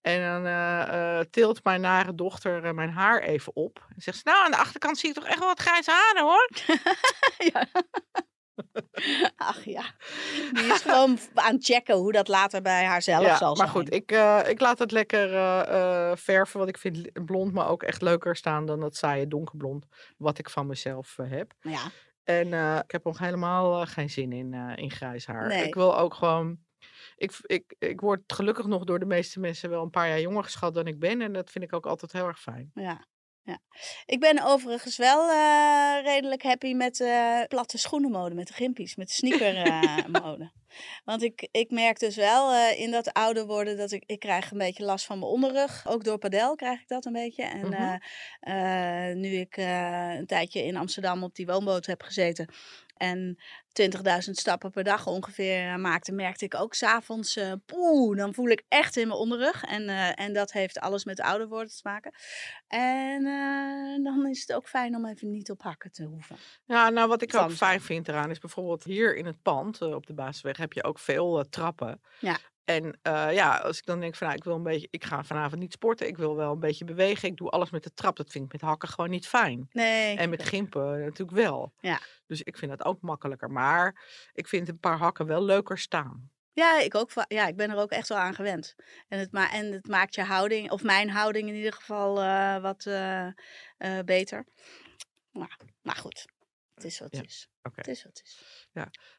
[0.00, 3.86] En dan eh, tilt mijn nare dochter mijn haar even op.
[3.94, 6.22] En zegt ze, nou aan de achterkant zie je toch echt wel wat grijze haren
[6.22, 6.50] hoor.
[7.52, 7.66] ja.
[9.36, 9.84] Ach ja,
[10.52, 13.68] die is gewoon aan het checken hoe dat later bij haarzelf ja, zal maar zijn.
[13.68, 16.58] goed, ik, eh, ik laat het lekker eh, eh, verven.
[16.58, 19.86] Want ik vind blond me ook echt leuker staan dan dat saaie donkerblond.
[20.16, 21.52] Wat ik van mezelf heb.
[21.60, 21.80] Ja,
[22.24, 22.46] En
[22.82, 25.48] ik heb nog helemaal geen zin in, in grijs haar.
[25.48, 25.66] Nee.
[25.66, 26.58] Ik wil ook gewoon...
[27.16, 30.44] Ik, ik, ik word gelukkig nog door de meeste mensen wel een paar jaar jonger
[30.44, 31.20] geschat dan ik ben.
[31.20, 32.70] En dat vind ik ook altijd heel erg fijn.
[32.74, 33.04] ja,
[33.44, 33.58] ja.
[34.06, 39.06] Ik ben overigens wel eh, redelijk happy met eh platte schoenenmode, met de gimpies, met
[39.06, 40.50] de sneakermode.
[41.04, 44.50] Want ik, ik merk dus wel eh, in dat ouder worden dat ik, ik krijg
[44.50, 45.86] een beetje last van mijn onderrug.
[45.86, 47.42] Ook door padel krijg ik dat een beetje.
[47.42, 47.98] En Mhm.
[48.40, 52.48] eh, eh, nu ik eh, een tijdje in Amsterdam op die woonboot heb gezeten
[52.96, 53.38] en
[53.82, 58.48] 20.000 stappen per dag ongeveer eh, maakte, merkte ik ook s'avonds, eh poeh, dan voel
[58.48, 59.62] ik echt in mijn onderrug.
[59.62, 62.14] En, eh, en dat heeft alles met ouder worden te maken.
[62.66, 63.22] En
[64.02, 66.36] dan is het ook fijn om even niet op hakken te hoeven.
[66.64, 70.06] Ja, nou wat ik ook fijn vind eraan is bijvoorbeeld hier in het pand op
[70.06, 72.00] de Basisweg heb je ook veel trappen.
[72.20, 72.38] Ja.
[72.64, 75.24] En eh, ja, als ik dan denk van nou, ik wil een beetje, ik ga
[75.24, 78.16] vanavond niet sporten, ik wil wel een beetje bewegen, ik doe alles met de trap.
[78.16, 79.68] Dat vind ik met hakken gewoon niet fijn.
[79.72, 80.16] Nee.
[80.16, 81.72] En met gimpen natuurlijk wel.
[81.80, 82.00] Ja.
[82.26, 83.50] Dus ik vind dat ook makkelijker.
[83.50, 86.32] Maar ik vind een paar hakken wel leuker staan.
[86.52, 87.10] Ja, ik ook.
[87.28, 88.74] Ja, ik ben er ook echt wel aan gewend.
[89.08, 92.58] En het, ma en het maakt je houding, of mijn houding in ieder geval, eh,
[92.58, 94.46] wat eh, beter.
[95.32, 95.50] Nou,
[95.82, 96.33] maar goed.
[96.74, 97.48] Het is wat Ja, het is.
[97.62, 98.38] Het is wat het is.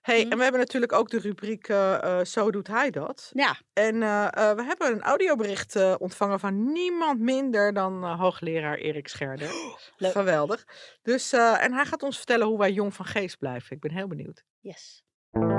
[0.01, 0.31] Hey, Hm.
[0.31, 3.31] en we hebben natuurlijk ook de rubriek eh, eh, Zo doet hij dat.
[3.33, 8.77] Ja, En eh, eh, we hebben een audiobericht eh, ontvangen van niemand minder dan hoogleraar
[8.77, 9.49] Erik Scherder.
[9.97, 10.11] leuk.
[10.11, 10.65] Geweldig.
[11.01, 13.75] Dus, eh, en hij gaat ons vertellen hoe wij jong van geest blijven.
[13.75, 14.43] Ik ben heel benieuwd.
[14.59, 15.03] yes.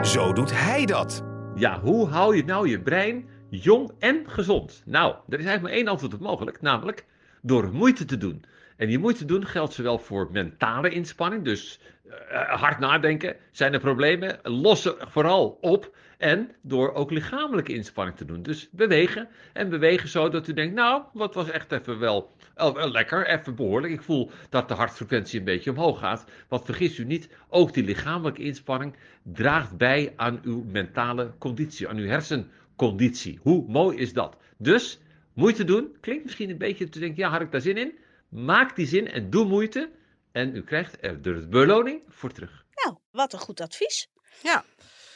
[0.03, 1.23] Zo doet hij dat.
[1.55, 4.83] Ja, hoe hou je nou je brein jong en gezond?
[4.85, 7.07] Nou, er is eigenlijk maar één antwoord op mogelijk, namelijk
[7.43, 8.45] door moeite te doen.
[8.77, 13.81] En die moeite doen geldt zowel voor mentale inspanning, dus eh, hard nadenken, zijn er
[13.81, 15.95] problemen, lossen vooral op.
[16.19, 18.43] En door ook lichamelijke inspanning te doen.
[18.43, 22.75] Dus bewegen en bewegen zo dat u denkt, nou, wat was echt even wel eh,
[22.75, 23.93] wel lekker, even behoorlijk.
[23.93, 26.25] Ik voel dat de hartfrequentie een beetje omhoog gaat.
[26.49, 31.97] Want vergis u niet, ook die lichamelijke inspanning draagt bij aan uw mentale conditie, aan
[31.97, 33.39] uw hersenconditie.
[33.43, 34.37] Hoe mooi is dat?
[34.59, 35.01] Dus,
[35.33, 37.93] moeite doen, klinkt misschien een beetje te denken, ja, had ik daar zin in?
[38.29, 39.91] Maak die zin en doe moeite.
[40.33, 42.65] En u krijgt er de beloning voor terug.
[42.85, 44.09] Nou, wat een goed advies.
[44.43, 44.65] Ja.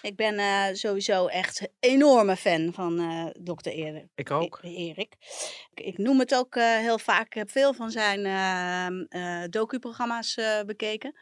[0.02, 4.06] Ik ben eh, sowieso echt een enorme fan van eh dokter Erik.
[4.14, 4.58] Ik ook.
[4.62, 5.14] E- Erik.
[5.74, 7.26] Ik, ik noem het ook eh, heel vaak.
[7.26, 11.14] Ik heb veel van zijn ehm, eh docu-programma's bekeken.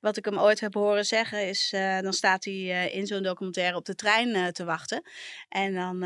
[0.00, 1.68] Wat ik hem ooit heb horen zeggen is,
[2.00, 5.02] dan staat hij in zo'n documentaire op de trein te wachten.
[5.48, 5.96] En dan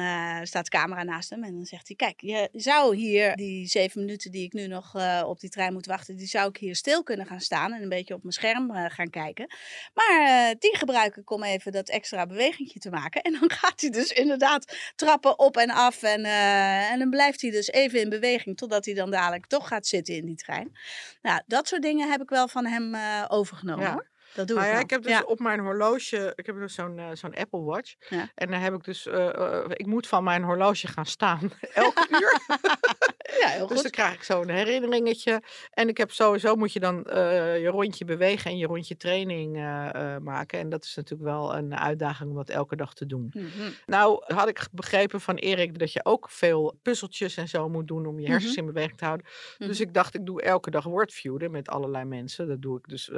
[0.47, 4.01] staat de camera naast hem en dan zegt hij, kijk, je zou hier die zeven
[4.01, 7.03] minuten die ik nu nog op die trein moet wachten, die zou ik hier stil
[7.03, 9.47] kunnen gaan staan en een beetje op mijn scherm gaan kijken.
[9.95, 13.22] Maar die gebruik ik om even dat extra bewegingje te maken.
[13.22, 16.02] En dan gaat hij dus inderdaad trappen op en af.
[16.02, 19.68] En, eh, en dan blijft hij dus even in beweging totdat hij dan dadelijk toch
[19.68, 20.76] gaat zitten in die trein.
[21.22, 24.02] Nou, dat soort dingen heb ik wel van hem eh, overgenomen Ja.
[24.35, 25.23] Dat doe Nou ik ja, ik heb dus Ja.
[25.23, 27.95] op mijn horloge, ik heb dus zo'n eh, zo'n Apple Watch.
[28.09, 28.31] Ja.
[28.35, 32.07] En dan heb ik dus, eh, eh, ik moet van mijn horloge gaan staan elke
[32.11, 32.38] uur.
[33.41, 33.91] Ja, heel Dus dan goed.
[33.91, 35.43] krijg ik zo'n herinneringetje.
[35.71, 37.07] En ik heb sowieso moet je dan
[37.61, 39.53] je rondje bewegen en je rondje training
[40.23, 40.59] maken.
[40.59, 43.31] En dat is natuurlijk wel een uitdaging om dat elke dag te doen.
[43.35, 43.71] Mhm.
[43.87, 48.07] Nou had ik begrepen van Erik dat je ook veel puzzeltjes en zo moet doen
[48.07, 48.61] om je hersens Mhm.
[48.67, 49.27] in beweging te houden.
[49.59, 49.88] Dus Mhm.
[49.88, 52.49] ik dacht, ik doe elke dag wordviewen met allerlei mensen.
[52.49, 53.11] Dat doe ik dus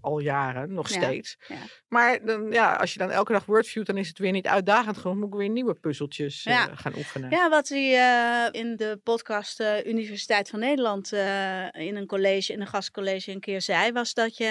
[0.00, 1.36] al jaren, nog steeds.
[1.48, 1.56] ja.
[1.88, 4.96] Maar dan, ja, als je dan elke dag wordviewt, dan is het weer niet uitdagend
[4.96, 5.16] genoeg.
[5.16, 7.30] Moet ik weer nieuwe puzzeltjes eh, gaan oefenen.
[7.30, 11.12] Ja, wat hij eh, in de podcast eh, Universiteit van Nederland
[11.72, 14.50] in een college, in een gastcollege een keer zei, was dat je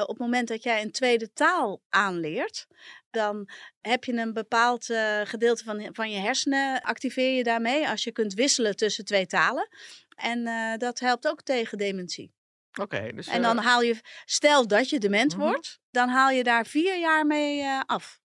[0.00, 2.66] op het moment dat jij een tweede taal aanleert,
[3.10, 3.48] dan
[3.80, 4.84] heb je een bepaald
[5.24, 9.68] gedeelte van, van je hersenen, activeer je daarmee als je kunt wisselen tussen twee talen.
[10.16, 10.44] En
[10.78, 12.32] dat helpt ook tegen dementie.
[12.80, 15.42] Oké, dus En dan eh, haal je, stel dat je dement Mhm.
[15.46, 18.20] wordt, dan haal je daar vier jaar mee eh, af.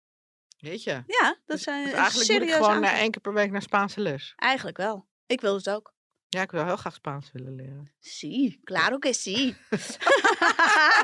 [0.57, 0.91] weet je.
[0.91, 2.99] Ja, dat Dus, zijn dus eigenlijk moet ik gewoon eh, aantal.
[2.99, 4.33] één keer per week naar Spaanse les.
[4.35, 5.07] Eigenlijk wel.
[5.25, 5.95] Ik wil het ook.
[6.29, 7.93] Ja, ik wil heel graag Spaans willen leren.
[7.99, 9.55] Sí, claro que sí.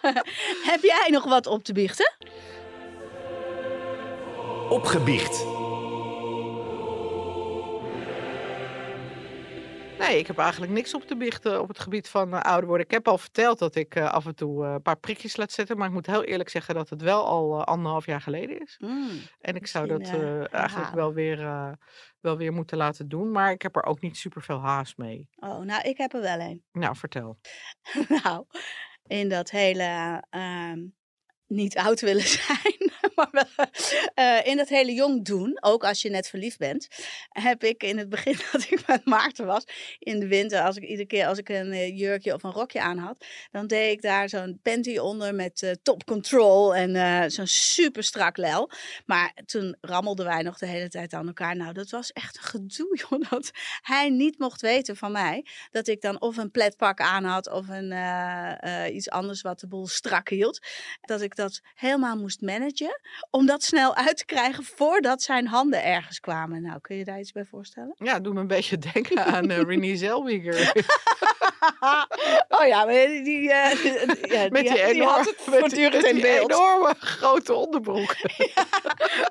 [0.70, 2.16] Heb jij nog wat op te biechten?
[4.68, 5.44] Opgebiecht.
[9.98, 12.86] Nee, ik heb eigenlijk niks op te biechten op het gebied van eh, ouder worden.
[12.86, 15.52] Ik heb al verteld dat ik eh, af en toe eh, een paar prikjes laat
[15.52, 15.76] zetten.
[15.76, 18.80] Maar ik moet heel eerlijk zeggen dat het wel al anderhalf jaar geleden is.
[19.40, 20.08] En ik zou dat
[20.50, 21.38] eigenlijk wel weer,
[22.20, 23.30] wel weer moeten laten doen.
[23.30, 25.28] Maar ik heb er ook niet super veel haast mee.
[25.36, 26.62] Oh, nou, ik heb er wel een.
[26.72, 27.38] Nou, vertel.
[28.22, 28.44] nou,
[29.06, 30.78] in dat hele ehm,
[31.46, 32.92] niet oud willen zijn,
[33.32, 33.66] maar wel
[34.14, 36.88] eh, in dat hele jong doen, ook als je net verliefd bent,
[37.28, 39.64] heb ik in het begin dat ik met Maarten was,
[39.98, 42.80] in de winter, als ik iedere keer als ik een eh, jurkje of een rokje
[42.80, 47.46] aan had, dan deed ik daar zo'n panty onder met eh, top control en zo'n
[47.46, 48.70] super strak lel.
[49.06, 51.56] Maar toen rammelden wij nog de hele tijd aan elkaar.
[51.56, 53.50] Nou, dat was echt een gedoe, joh, dat
[53.82, 57.68] hij niet mocht weten van mij dat ik dan of een pletpak aan had of
[57.68, 57.92] een,
[58.94, 60.58] iets anders wat de boel strak hield.
[61.00, 63.00] Dat ik dat helemaal moest managen
[63.30, 66.62] om dat snel uit te krijgen voordat zijn handen ergens kwamen.
[66.62, 67.94] Nou, kun je daar iets bij voorstellen?
[67.98, 70.72] Ja, doe me een beetje denken aan eh Renee Zellweger.
[72.48, 76.50] oh ja, maar die, die, eh, die- ja, met die, had het voortdurend in beeld.
[76.50, 78.14] enorme grote onderbroek.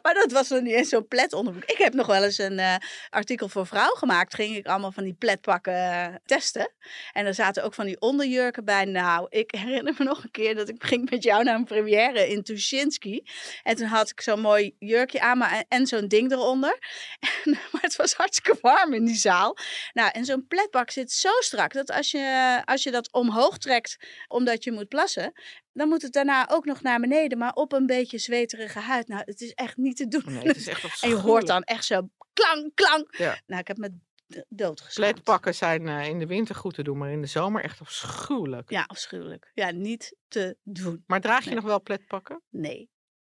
[0.02, 1.70] Maar dat was nog niet eens zo'n plet onderbroek.
[1.70, 2.76] Ik heb nog wel eens een eh,
[3.10, 4.34] artikel voor vrouw gemaakt.
[4.36, 6.72] Ging ik allemaal van die pletpakken eh, testen.
[7.14, 8.86] En er zaten ook van die onderjurken bij.
[8.86, 12.28] Nou, ik herinner me nog een keer dat ik ging met jou naar een première
[12.30, 13.24] in Tuschinski.
[13.68, 16.78] En toen had ik zo'n mooi jurkje aan me en, zo'n ding eronder.
[17.44, 19.58] En, maar het was hartstikke warm in die zaal.
[19.94, 23.98] Nou, en zo'n pletpak zit zo strak dat als je, als je dat omhoog trekt
[24.28, 25.32] omdat je moet plassen,
[25.74, 29.08] dan moet het daarna ook nog naar beneden, maar op een beetje zweterige huid.
[29.08, 30.24] Nou, het is echt niet te doen.
[30.26, 33.16] Nee, het is echt en je hoort dan echt zo klank, klank.
[33.18, 33.42] Ja.
[33.46, 33.92] Nou, ik heb met
[34.28, 35.14] d- doodgeschaamd.
[35.14, 38.70] Pletpakken zijn eh, in de winter goed te doen, maar in de zomer echt afschuwelijk.
[38.70, 39.52] Ja, afschuwelijk.
[39.54, 41.04] Ja, niet te doen.
[41.08, 41.56] Maar draag je Nee.
[41.56, 42.42] nog wel pletpakken?
[42.50, 42.90] Nee.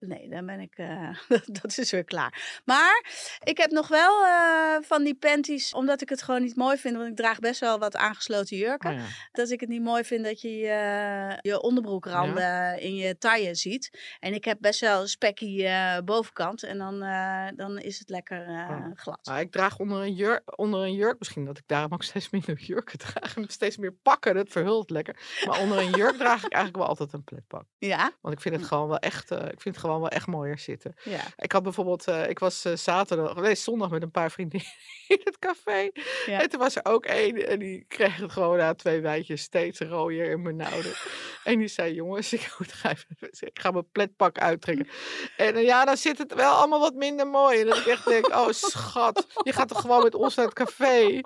[0.07, 0.77] Nee, dan ben ik.
[0.77, 1.09] eh,
[1.63, 2.61] dat is weer klaar.
[2.65, 3.05] Maar
[3.45, 6.97] ik heb nog wel eh, van die panties, omdat ik het gewoon niet mooi vind.
[6.97, 8.91] Want ik draag best wel wat aangesloten jurken.
[8.91, 9.05] Oh ja.
[9.33, 13.99] Dat ik het niet mooi vind dat je je, je onderbroekranden in je taille ziet.
[14.21, 16.63] En ik heb best wel een spekkie eh, bovenkant.
[16.63, 18.87] En dan, eh, dan is het lekker eh, Oh.
[18.95, 19.19] glad.
[19.27, 22.31] Maar ik draag onder een, jurk, onder een jurk, misschien dat ik daarom ook steeds
[22.31, 23.37] minder jurken draag.
[23.37, 25.17] En steeds meer pakken, dat verhult lekker.
[25.47, 27.65] Maar onder een jurk draag ik eigenlijk wel altijd een pletpak.
[27.79, 30.27] Ja, Want ik vind het gewoon wel echt, eh, ik vind het gewoon wel echt
[30.27, 30.95] mooier zitten.
[31.05, 31.21] ja.
[31.37, 34.71] Ik had bijvoorbeeld, eh, ik was eh, zaterdag, nee, zondag met een paar vriendinnen
[35.09, 35.91] in het café.
[36.27, 36.41] Ja.
[36.41, 39.81] En toen was er ook één en die kreeg het gewoon na twee wijntjes steeds
[39.81, 41.03] rooier en benauwder.
[41.45, 44.89] en die zei, jongens, ik, moet ga even, ik ga mijn pletpak uittrekken.
[45.37, 47.61] En eh, ja, dan zit het wel allemaal wat minder mooi.
[47.61, 50.55] En dat ik echt denk, oh schat, je gaat toch gewoon met ons naar het
[50.55, 51.21] café?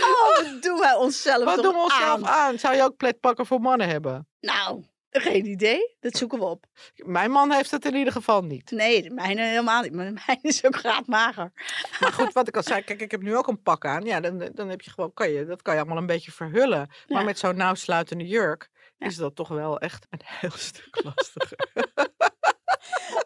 [0.00, 2.26] Oh, wat doen wij onszelf Wat doen we onszelf aan?
[2.26, 2.58] aan?
[2.58, 4.28] Zou je ook pletpakken voor mannen hebben?
[4.40, 5.96] Nou, geen idee.
[6.00, 6.64] Dat zoeken we op.
[6.96, 8.70] Mijn man heeft het in ieder geval niet.
[8.70, 9.92] Nee, de mijne helemaal niet.
[9.92, 11.52] Maar mijne is ook graadmager.
[12.00, 14.04] Maar goed, wat ik al zei, kijk, ik heb nu ook een pak aan.
[14.04, 16.88] Ja, dan, dan heb je gewoon, kan je, dat kan je allemaal een beetje verhullen.
[17.08, 17.22] Maar Ja.
[17.24, 19.06] met zo'n nauwsluitende jurk Ja.
[19.06, 21.58] is dat toch wel echt een heel stuk lastiger.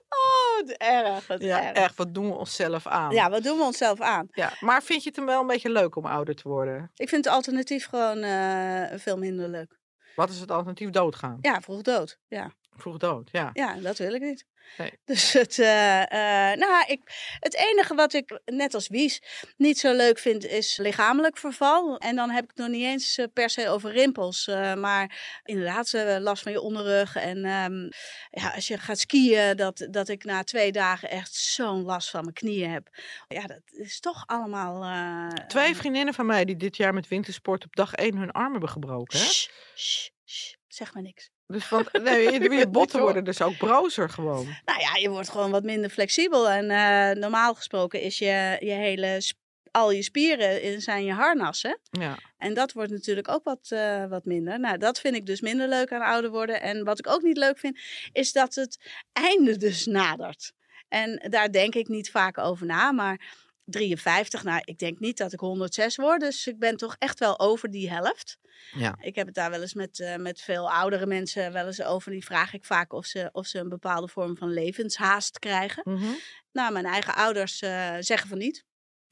[0.09, 1.27] Oh, wat erg.
[1.27, 1.77] Wat ja, erg.
[1.77, 3.11] echt, wat doen we onszelf aan?
[3.15, 4.29] Ja, wat doen we onszelf aan?
[4.31, 6.91] Ja, maar vind je het hem wel een beetje leuk om ouder te worden?
[6.97, 9.79] Ik vind het alternatief gewoon eh, veel minder leuk.
[10.15, 10.91] Wat is het alternatief?
[10.91, 11.39] Doodgaan.
[11.41, 12.19] Ja, vroeg dood.
[12.29, 13.51] Ja, Vroeg dood, ja.
[13.53, 14.47] ja dat wil ik niet.
[14.77, 14.93] Nee.
[15.05, 17.01] Dus het, eh, eh, nou, ik,
[17.41, 19.23] het enige wat ik, net als Wies,
[19.57, 21.99] niet zo leuk vind, is lichamelijk verval.
[21.99, 24.47] En dan heb ik het nog niet eens eh, per se over rimpels.
[24.77, 27.17] maar inderdaad, last van je onderrug.
[27.17, 27.91] En ehm,
[28.31, 32.21] ja, als je gaat skiën, dat, dat ik na twee dagen echt zo'n last van
[32.23, 32.89] mijn knieën heb.
[33.29, 35.31] Ja, dat is toch allemaal...
[35.47, 38.71] Twee vriendinnen van mij die dit jaar met wintersport op dag 1 hun arm hebben
[38.71, 39.19] gebroken.
[39.19, 39.25] Hè?
[39.25, 41.31] Shh, shh, shh, zeg maar niks.
[41.53, 44.47] Dus van, nee, je, botten worden dus ook brozer gewoon.
[44.65, 46.51] Nou ja, je wordt gewoon wat minder flexibel.
[46.51, 49.23] En eh, normaal gesproken is je, je hele,
[49.71, 51.79] al je spieren in- zijn je harnassen.
[51.91, 52.19] Ja.
[52.39, 54.61] En dat wordt natuurlijk ook wat, eh, wat minder.
[54.61, 56.61] Nou, dat vind ik dus minder leuk aan ouder worden.
[56.61, 57.79] En wat ik ook niet leuk vind,
[58.13, 58.79] is dat het
[59.13, 60.53] einde dus nadert.
[60.89, 63.21] En daar denk ik niet vaak over na, maar
[63.65, 66.21] 53, nou, ik denk niet dat ik 106 word.
[66.21, 68.39] Dus ik ben toch echt wel over die helft.
[68.73, 68.97] Ja.
[69.01, 72.11] Ik heb het daar wel eens met, eh, met veel oudere mensen wel eens over.
[72.11, 75.83] Die vraag ik vaak of ze, of ze een bepaalde vorm van levenshaast krijgen.
[75.85, 76.13] Mhm.
[76.53, 78.65] Nou, mijn eigen ouders eh, zeggen van niet.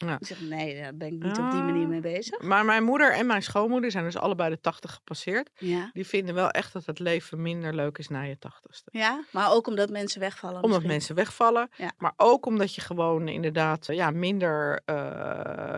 [0.07, 0.17] Ja.
[0.21, 1.89] Ik zeg, nee, daar ben ik niet op die manier Ah.
[1.89, 2.41] mee bezig.
[2.43, 5.51] Maar mijn moeder en mijn schoonmoeder zijn dus allebei de 80 gepasseerd.
[5.59, 5.91] Ja.
[5.93, 8.91] Die vinden wel echt dat het leven minder leuk is na je tachtigste.
[8.93, 10.55] ja, maar ook omdat mensen wegvallen.
[10.57, 10.91] Omdat misschien.
[10.91, 11.69] mensen wegvallen.
[11.77, 11.93] Ja.
[11.99, 14.97] Maar ook omdat je gewoon inderdaad ja, minder, eh,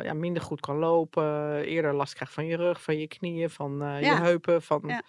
[0.05, 1.55] ja, minder goed kan lopen.
[1.65, 4.63] Eerder last krijgt van je rug, van je knieën, van eh, je heupen.
[4.63, 5.01] Van,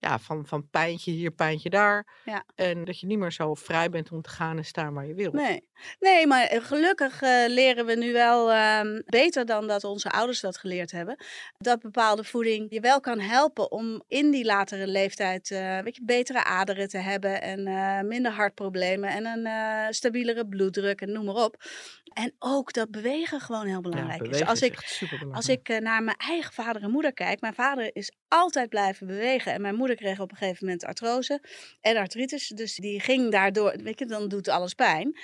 [0.00, 0.18] Ja.
[0.18, 2.20] van, van pijntje hier, pijntje daar.
[2.24, 2.44] Ja.
[2.54, 5.14] En dat je niet meer zo vrij bent om te gaan en staan waar je
[5.14, 5.32] wil.
[5.32, 5.68] Nee.
[6.00, 10.58] nee, maar eh, gelukkig leren we nu wel ehm, beter dan dat onze ouders dat
[10.58, 11.16] geleerd hebben.
[11.58, 16.04] Dat bepaalde voeding je wel kan helpen om in die latere leeftijd eh, weet je,
[16.04, 17.42] betere aderen te hebben.
[17.42, 21.64] En eh, minder hartproblemen en een eh, stabielere bloeddruk en noem maar op.
[22.12, 24.44] En ook dat bewegen gewoon heel belangrijk is.
[24.44, 25.00] Als is ik.
[25.32, 29.52] Als ik naar mijn eigen vader en moeder kijk, mijn vader is altijd blijven bewegen.
[29.52, 31.40] En mijn moeder kreeg op een gegeven moment artrose
[31.80, 32.48] en artritis.
[32.48, 35.18] Dus die ging daardoor, weet je, dan doet alles pijn.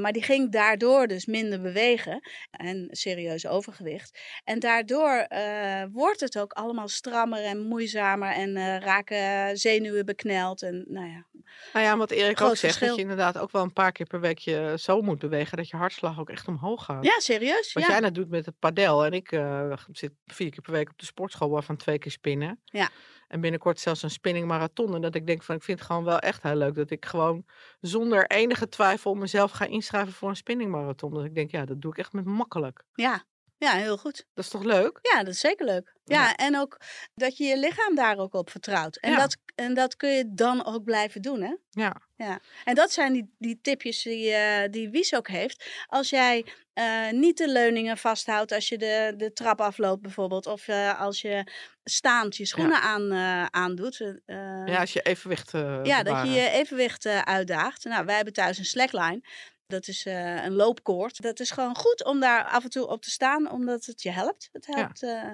[0.00, 2.20] Maar die ging daardoor dus minder bewegen
[2.62, 4.18] en serieus overgewicht.
[4.44, 10.62] En daardoor eh, wordt het ook allemaal strammer en moeizamer en eh, raken zenuwen bekneld.
[10.62, 11.26] En nou ja,
[11.72, 14.20] Nou ja, wat Erik ook zegt, dat je inderdaad ook wel een paar keer per
[14.20, 17.04] week je zo moet bewegen dat je hartslag ook echt omhoog gaat.
[17.04, 17.72] ja serieus.
[17.72, 17.88] Wat ja.
[17.88, 20.98] jij net doet met het padel en ik eh, zit vier keer per week op
[20.98, 22.60] de sportschool waarvan twee keer spinnen.
[22.64, 22.90] Ja.
[23.32, 24.94] En binnenkort zelfs een spinning marathon.
[24.94, 27.06] En dat ik denk van ik vind het gewoon wel echt heel leuk dat ik
[27.06, 27.44] gewoon
[27.80, 31.14] zonder enige twijfel mezelf ga inschrijven voor een spinning marathon.
[31.14, 32.84] Dat ik denk ja, dat doe ik echt met makkelijk.
[32.94, 33.24] ja.
[33.62, 34.26] Ja, heel goed.
[34.34, 34.98] Dat is toch leuk?
[35.02, 35.92] Ja, dat is zeker leuk.
[36.04, 36.36] Ja, Ja.
[36.36, 36.80] en ook
[37.14, 38.96] dat je je lichaam daar ook op vertrouwt.
[38.96, 39.16] En, Ja.
[39.16, 41.54] dat, en dat kun je dan ook blijven doen, hè?
[41.70, 42.40] Ja.
[42.64, 45.84] En dat zijn die, die tipjes die, eh, die Wies ook heeft.
[45.86, 50.46] Als jij eh, niet de leuningen vasthoudt als je de, de trap afloopt bijvoorbeeld.
[50.46, 51.52] Of eh, als je
[51.84, 53.12] staand je schoenen aan,
[53.52, 54.12] aandoet.
[54.26, 55.50] Ja, als je evenwicht
[55.82, 57.84] ja, dat je je evenwicht uitdaagt.
[57.84, 59.20] Nou, wij hebben thuis een slackline.
[59.66, 61.22] Dat is eh, een loopkoord.
[61.22, 64.10] Dat is gewoon goed om daar af en toe op te staan, omdat het je
[64.10, 64.48] helpt.
[64.52, 65.32] Het helpt, eh,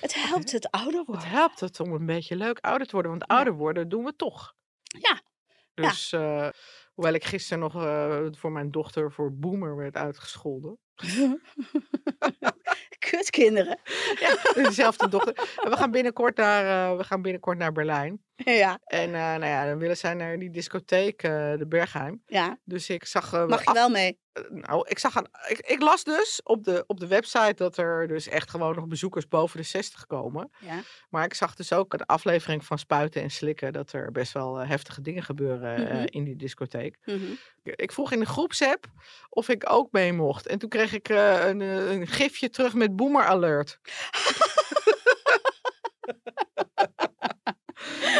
[0.00, 1.28] het, helpt het ouder Het worden.
[1.28, 3.10] helpt het om een beetje leuk ouder te worden.
[3.10, 4.54] Want ouder worden doen we toch.
[4.82, 5.20] Ja.
[5.74, 5.88] Ja.
[5.88, 6.48] Dus, eh,
[6.94, 7.72] Hoewel ik gisteren nog
[8.38, 10.78] voor mijn dochter voor boomer werd uitgescholden.
[13.10, 13.78] Kutkinderen.
[14.20, 15.34] Ja, dezelfde dochter.
[15.70, 18.22] We gaan binnenkort naar, we gaan binnenkort naar Berlijn.
[18.44, 22.22] Ja, En eh, nou ja, dan willen zij naar die discotheek, eh, de Bergheim.
[22.26, 22.58] ja.
[22.64, 23.32] Dus ik zag...
[23.32, 24.18] eh, Mag je af- wel mee?
[24.50, 28.08] Nou, ik, zag aan, ik, ik las dus op de, op de website dat er
[28.08, 30.50] dus echt gewoon nog bezoekers boven de 60 komen.
[30.58, 30.80] Ja.
[31.10, 34.56] Maar ik zag dus ook een aflevering van Spuiten en Slikken dat er best wel
[34.56, 36.04] heftige dingen gebeuren Mhm.
[36.10, 36.98] in die discotheek.
[37.04, 37.16] Mhm.
[37.62, 38.86] Ik vroeg in de groepsapp
[39.28, 40.46] of ik ook mee mocht.
[40.46, 43.78] En toen kreeg ik een, een gifje terug met Boomer Alert.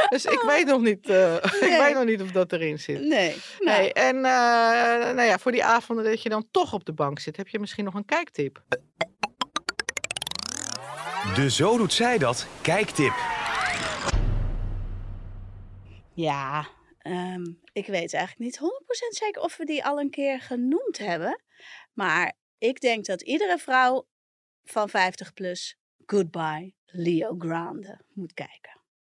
[0.09, 1.35] dus ik weet nog niet, eh,
[1.71, 3.01] ik weet nog niet of dat erin zit.
[3.01, 3.37] Nee.
[3.59, 6.93] Nou, Nee, en eh, nou ja, voor die avonden dat je dan toch op de
[6.93, 8.63] bank zit, heb je misschien nog een kijktip.
[11.35, 13.13] De Zo Doet Zij Dat kijktip.
[16.15, 20.99] Ja, ehm, ik weet eigenlijk niet 100% zeker of we die al een keer genoemd
[20.99, 21.43] hebben.
[21.93, 24.07] Maar ik denk dat iedere vrouw
[24.65, 28.78] van 50 plus Goodbye Leo Grande moet kijken.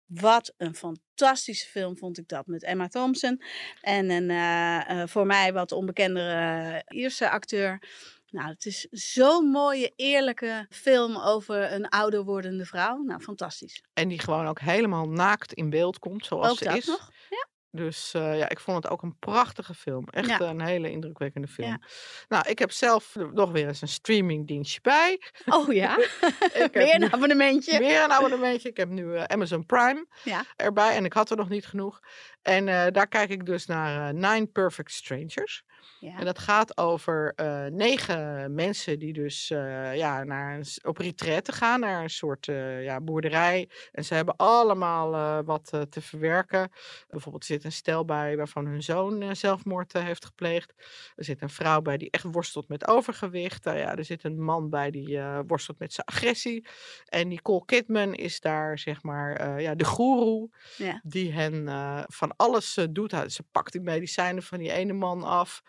[0.09, 3.41] Wat een fantastische film vond ik dat met Emma Thompson.
[3.81, 7.81] En een eh, eh, voor mij wat onbekendere Ierse acteur.
[8.29, 12.97] Nou, het is zo'n mooie, eerlijke film over een ouder wordende vrouw.
[12.97, 13.83] Nou, fantastisch.
[13.93, 16.85] En die gewoon ook helemaal naakt in beeld komt, zoals Ook ze dat is.
[16.85, 17.11] nog?
[17.29, 17.47] Ja.
[17.71, 20.07] Dus eh, ja, ik vond het ook een prachtige film.
[20.07, 20.39] Echt Ja.
[20.39, 21.67] een hele indrukwekkende film.
[21.67, 21.79] Ja.
[22.27, 25.21] Nou, ik heb zelf nog weer eens een streamingdienstje bij.
[25.45, 25.95] Oh ja?
[26.71, 27.79] Weer een nu- abonnementje.
[27.79, 28.69] Weer een abonnementje.
[28.69, 30.43] Ik heb nu eh, Amazon Prime Ja.
[30.55, 31.99] erbij en ik had er nog niet genoeg.
[32.41, 35.63] En eh, daar kijk ik dus naar Nine Perfect Strangers.
[35.99, 36.17] Ja.
[36.19, 37.33] En dat gaat over
[37.71, 39.47] negen mensen die dus
[39.93, 42.45] ja, naar een, op retraite gaan, naar een soort
[42.81, 43.69] ja, boerderij.
[43.91, 46.71] En ze hebben allemaal wat te verwerken.
[47.09, 50.73] Bijvoorbeeld er zit een stel bij waarvan hun zoon eh, zelfmoord eh, heeft gepleegd.
[51.15, 53.63] Er zit een vrouw bij die echt worstelt met overgewicht.
[53.63, 56.67] Nou ja, er zit een man bij die eh, worstelt met zijn agressie.
[57.05, 61.01] En Nicole Kidman is daar zeg maar ja, de goeroe Ja.
[61.03, 61.67] die hen
[62.07, 63.13] van alles doet.
[63.27, 65.61] Ze pakt die medicijnen van die ene man af.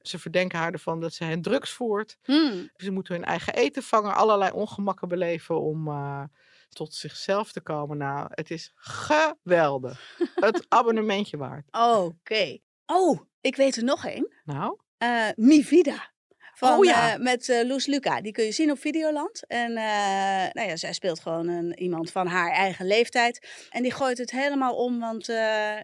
[0.00, 2.18] Ze verdenken haar ervan dat ze hen drugs voert.
[2.22, 2.70] Hmm.
[2.76, 5.88] Ze moeten hun eigen eten vangen, allerlei ongemakken beleven om
[6.74, 7.96] tot zichzelf te komen.
[7.96, 10.16] Nou, het is geweldig.
[10.34, 11.68] Het abonnementje waard.
[11.70, 12.58] Oké.
[12.86, 14.34] Oh, ik weet er nog één.
[14.44, 14.78] Nou,
[15.36, 16.13] Mi Vida.
[16.54, 17.12] Van, Oh ja.
[17.12, 18.20] eh, met eh, Loes Luca.
[18.20, 19.46] Die kun je zien op Videoland.
[19.46, 23.46] En eh, nou ja, zij speelt gewoon een, iemand van haar eigen leeftijd.
[23.70, 25.26] En die gooit het helemaal om, want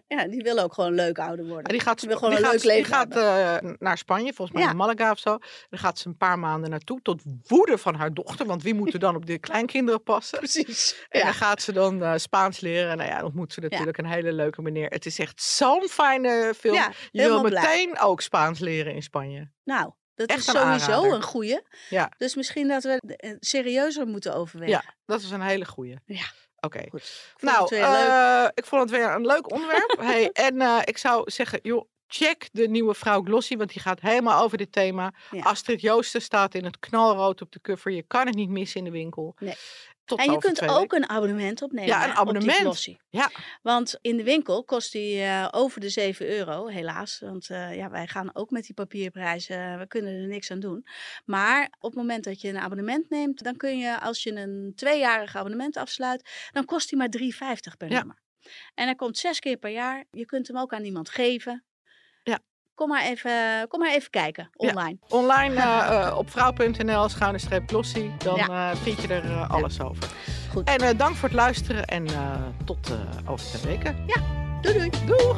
[0.07, 1.63] ja, die wil ook gewoon leuk ouder worden.
[1.71, 3.97] die gaat, Die wil sp- gewoon die een gaat, leuk die leven gaat eh, naar
[3.97, 4.67] Spanje, volgens mij Ja.
[4.67, 5.37] naar Malaga of zo.
[5.69, 8.45] Daar gaat ze een paar maanden naartoe, tot woede van haar dochter.
[8.45, 10.37] Want wie moet er dan op de kleinkinderen passen?
[10.47, 11.05] Precies.
[11.09, 11.25] En Ja.
[11.25, 12.97] dan gaat ze dan Spaans leren.
[12.97, 14.87] Nou ja, dan ontmoet ze natuurlijk een hele leuke meneer.
[14.89, 16.75] Het is echt zo'n fijne film.
[16.75, 17.61] Ja, je wil blij.
[17.61, 19.51] meteen ook Spaans leren in Spanje.
[19.63, 21.13] Nou, dat Echt is sowieso aanrader.
[21.13, 21.61] een goeie.
[21.89, 22.11] Ja.
[22.17, 24.73] Dus misschien dat we eh, serieuzer moeten overwegen.
[24.73, 25.95] Ja, dat is een hele goeie.
[26.05, 26.31] Ja.
[26.59, 26.83] Oké.
[27.39, 29.95] Nou, eh, ik vond het weer een leuk onderwerp.
[30.01, 34.01] hey, en eh, ik zou zeggen, joh, check de nieuwe vrouw Glossy, want die gaat
[34.01, 35.13] helemaal over dit thema.
[35.31, 35.41] Ja.
[35.41, 37.91] Astrid Joosten staat in het knalrood op de cover.
[37.91, 39.35] Je kan het niet missen in de winkel.
[39.39, 39.55] Nee.
[40.11, 41.87] Tot En je kunt ook een abonnement opnemen.
[41.89, 42.85] Ja, een hè, op die abonnement.
[43.09, 43.31] Ja.
[43.61, 47.19] Want in de winkel kost die eh, over de 7 euro, helaas.
[47.19, 50.85] Want eh, ja, wij gaan ook met die papierprijzen, we kunnen er niks aan doen.
[51.25, 54.71] Maar op het moment dat je een abonnement neemt, dan kun je, als je een
[54.75, 57.97] tweejarig abonnement afsluit, dan kost die maar 3,50 per Ja.
[57.97, 58.19] nummer.
[58.73, 60.05] En hij komt zes keer per jaar.
[60.11, 61.65] Je kunt hem ook aan iemand geven.
[62.71, 62.75] Ja.
[62.75, 63.31] Kom maar even,
[63.67, 64.69] kom maar even kijken Ja.
[64.69, 64.97] online.
[65.09, 68.09] Online eh, eh, op vrouw.nl schuine Glossy.
[68.17, 68.71] Dan Ja.
[68.71, 70.09] eh, vind je er alles over.
[70.51, 70.69] Goed.
[70.77, 72.05] En dank voor het luisteren en
[72.65, 72.91] tot
[73.27, 74.05] over twee weken.
[74.61, 74.89] Doei doei.
[75.05, 75.37] Doeg!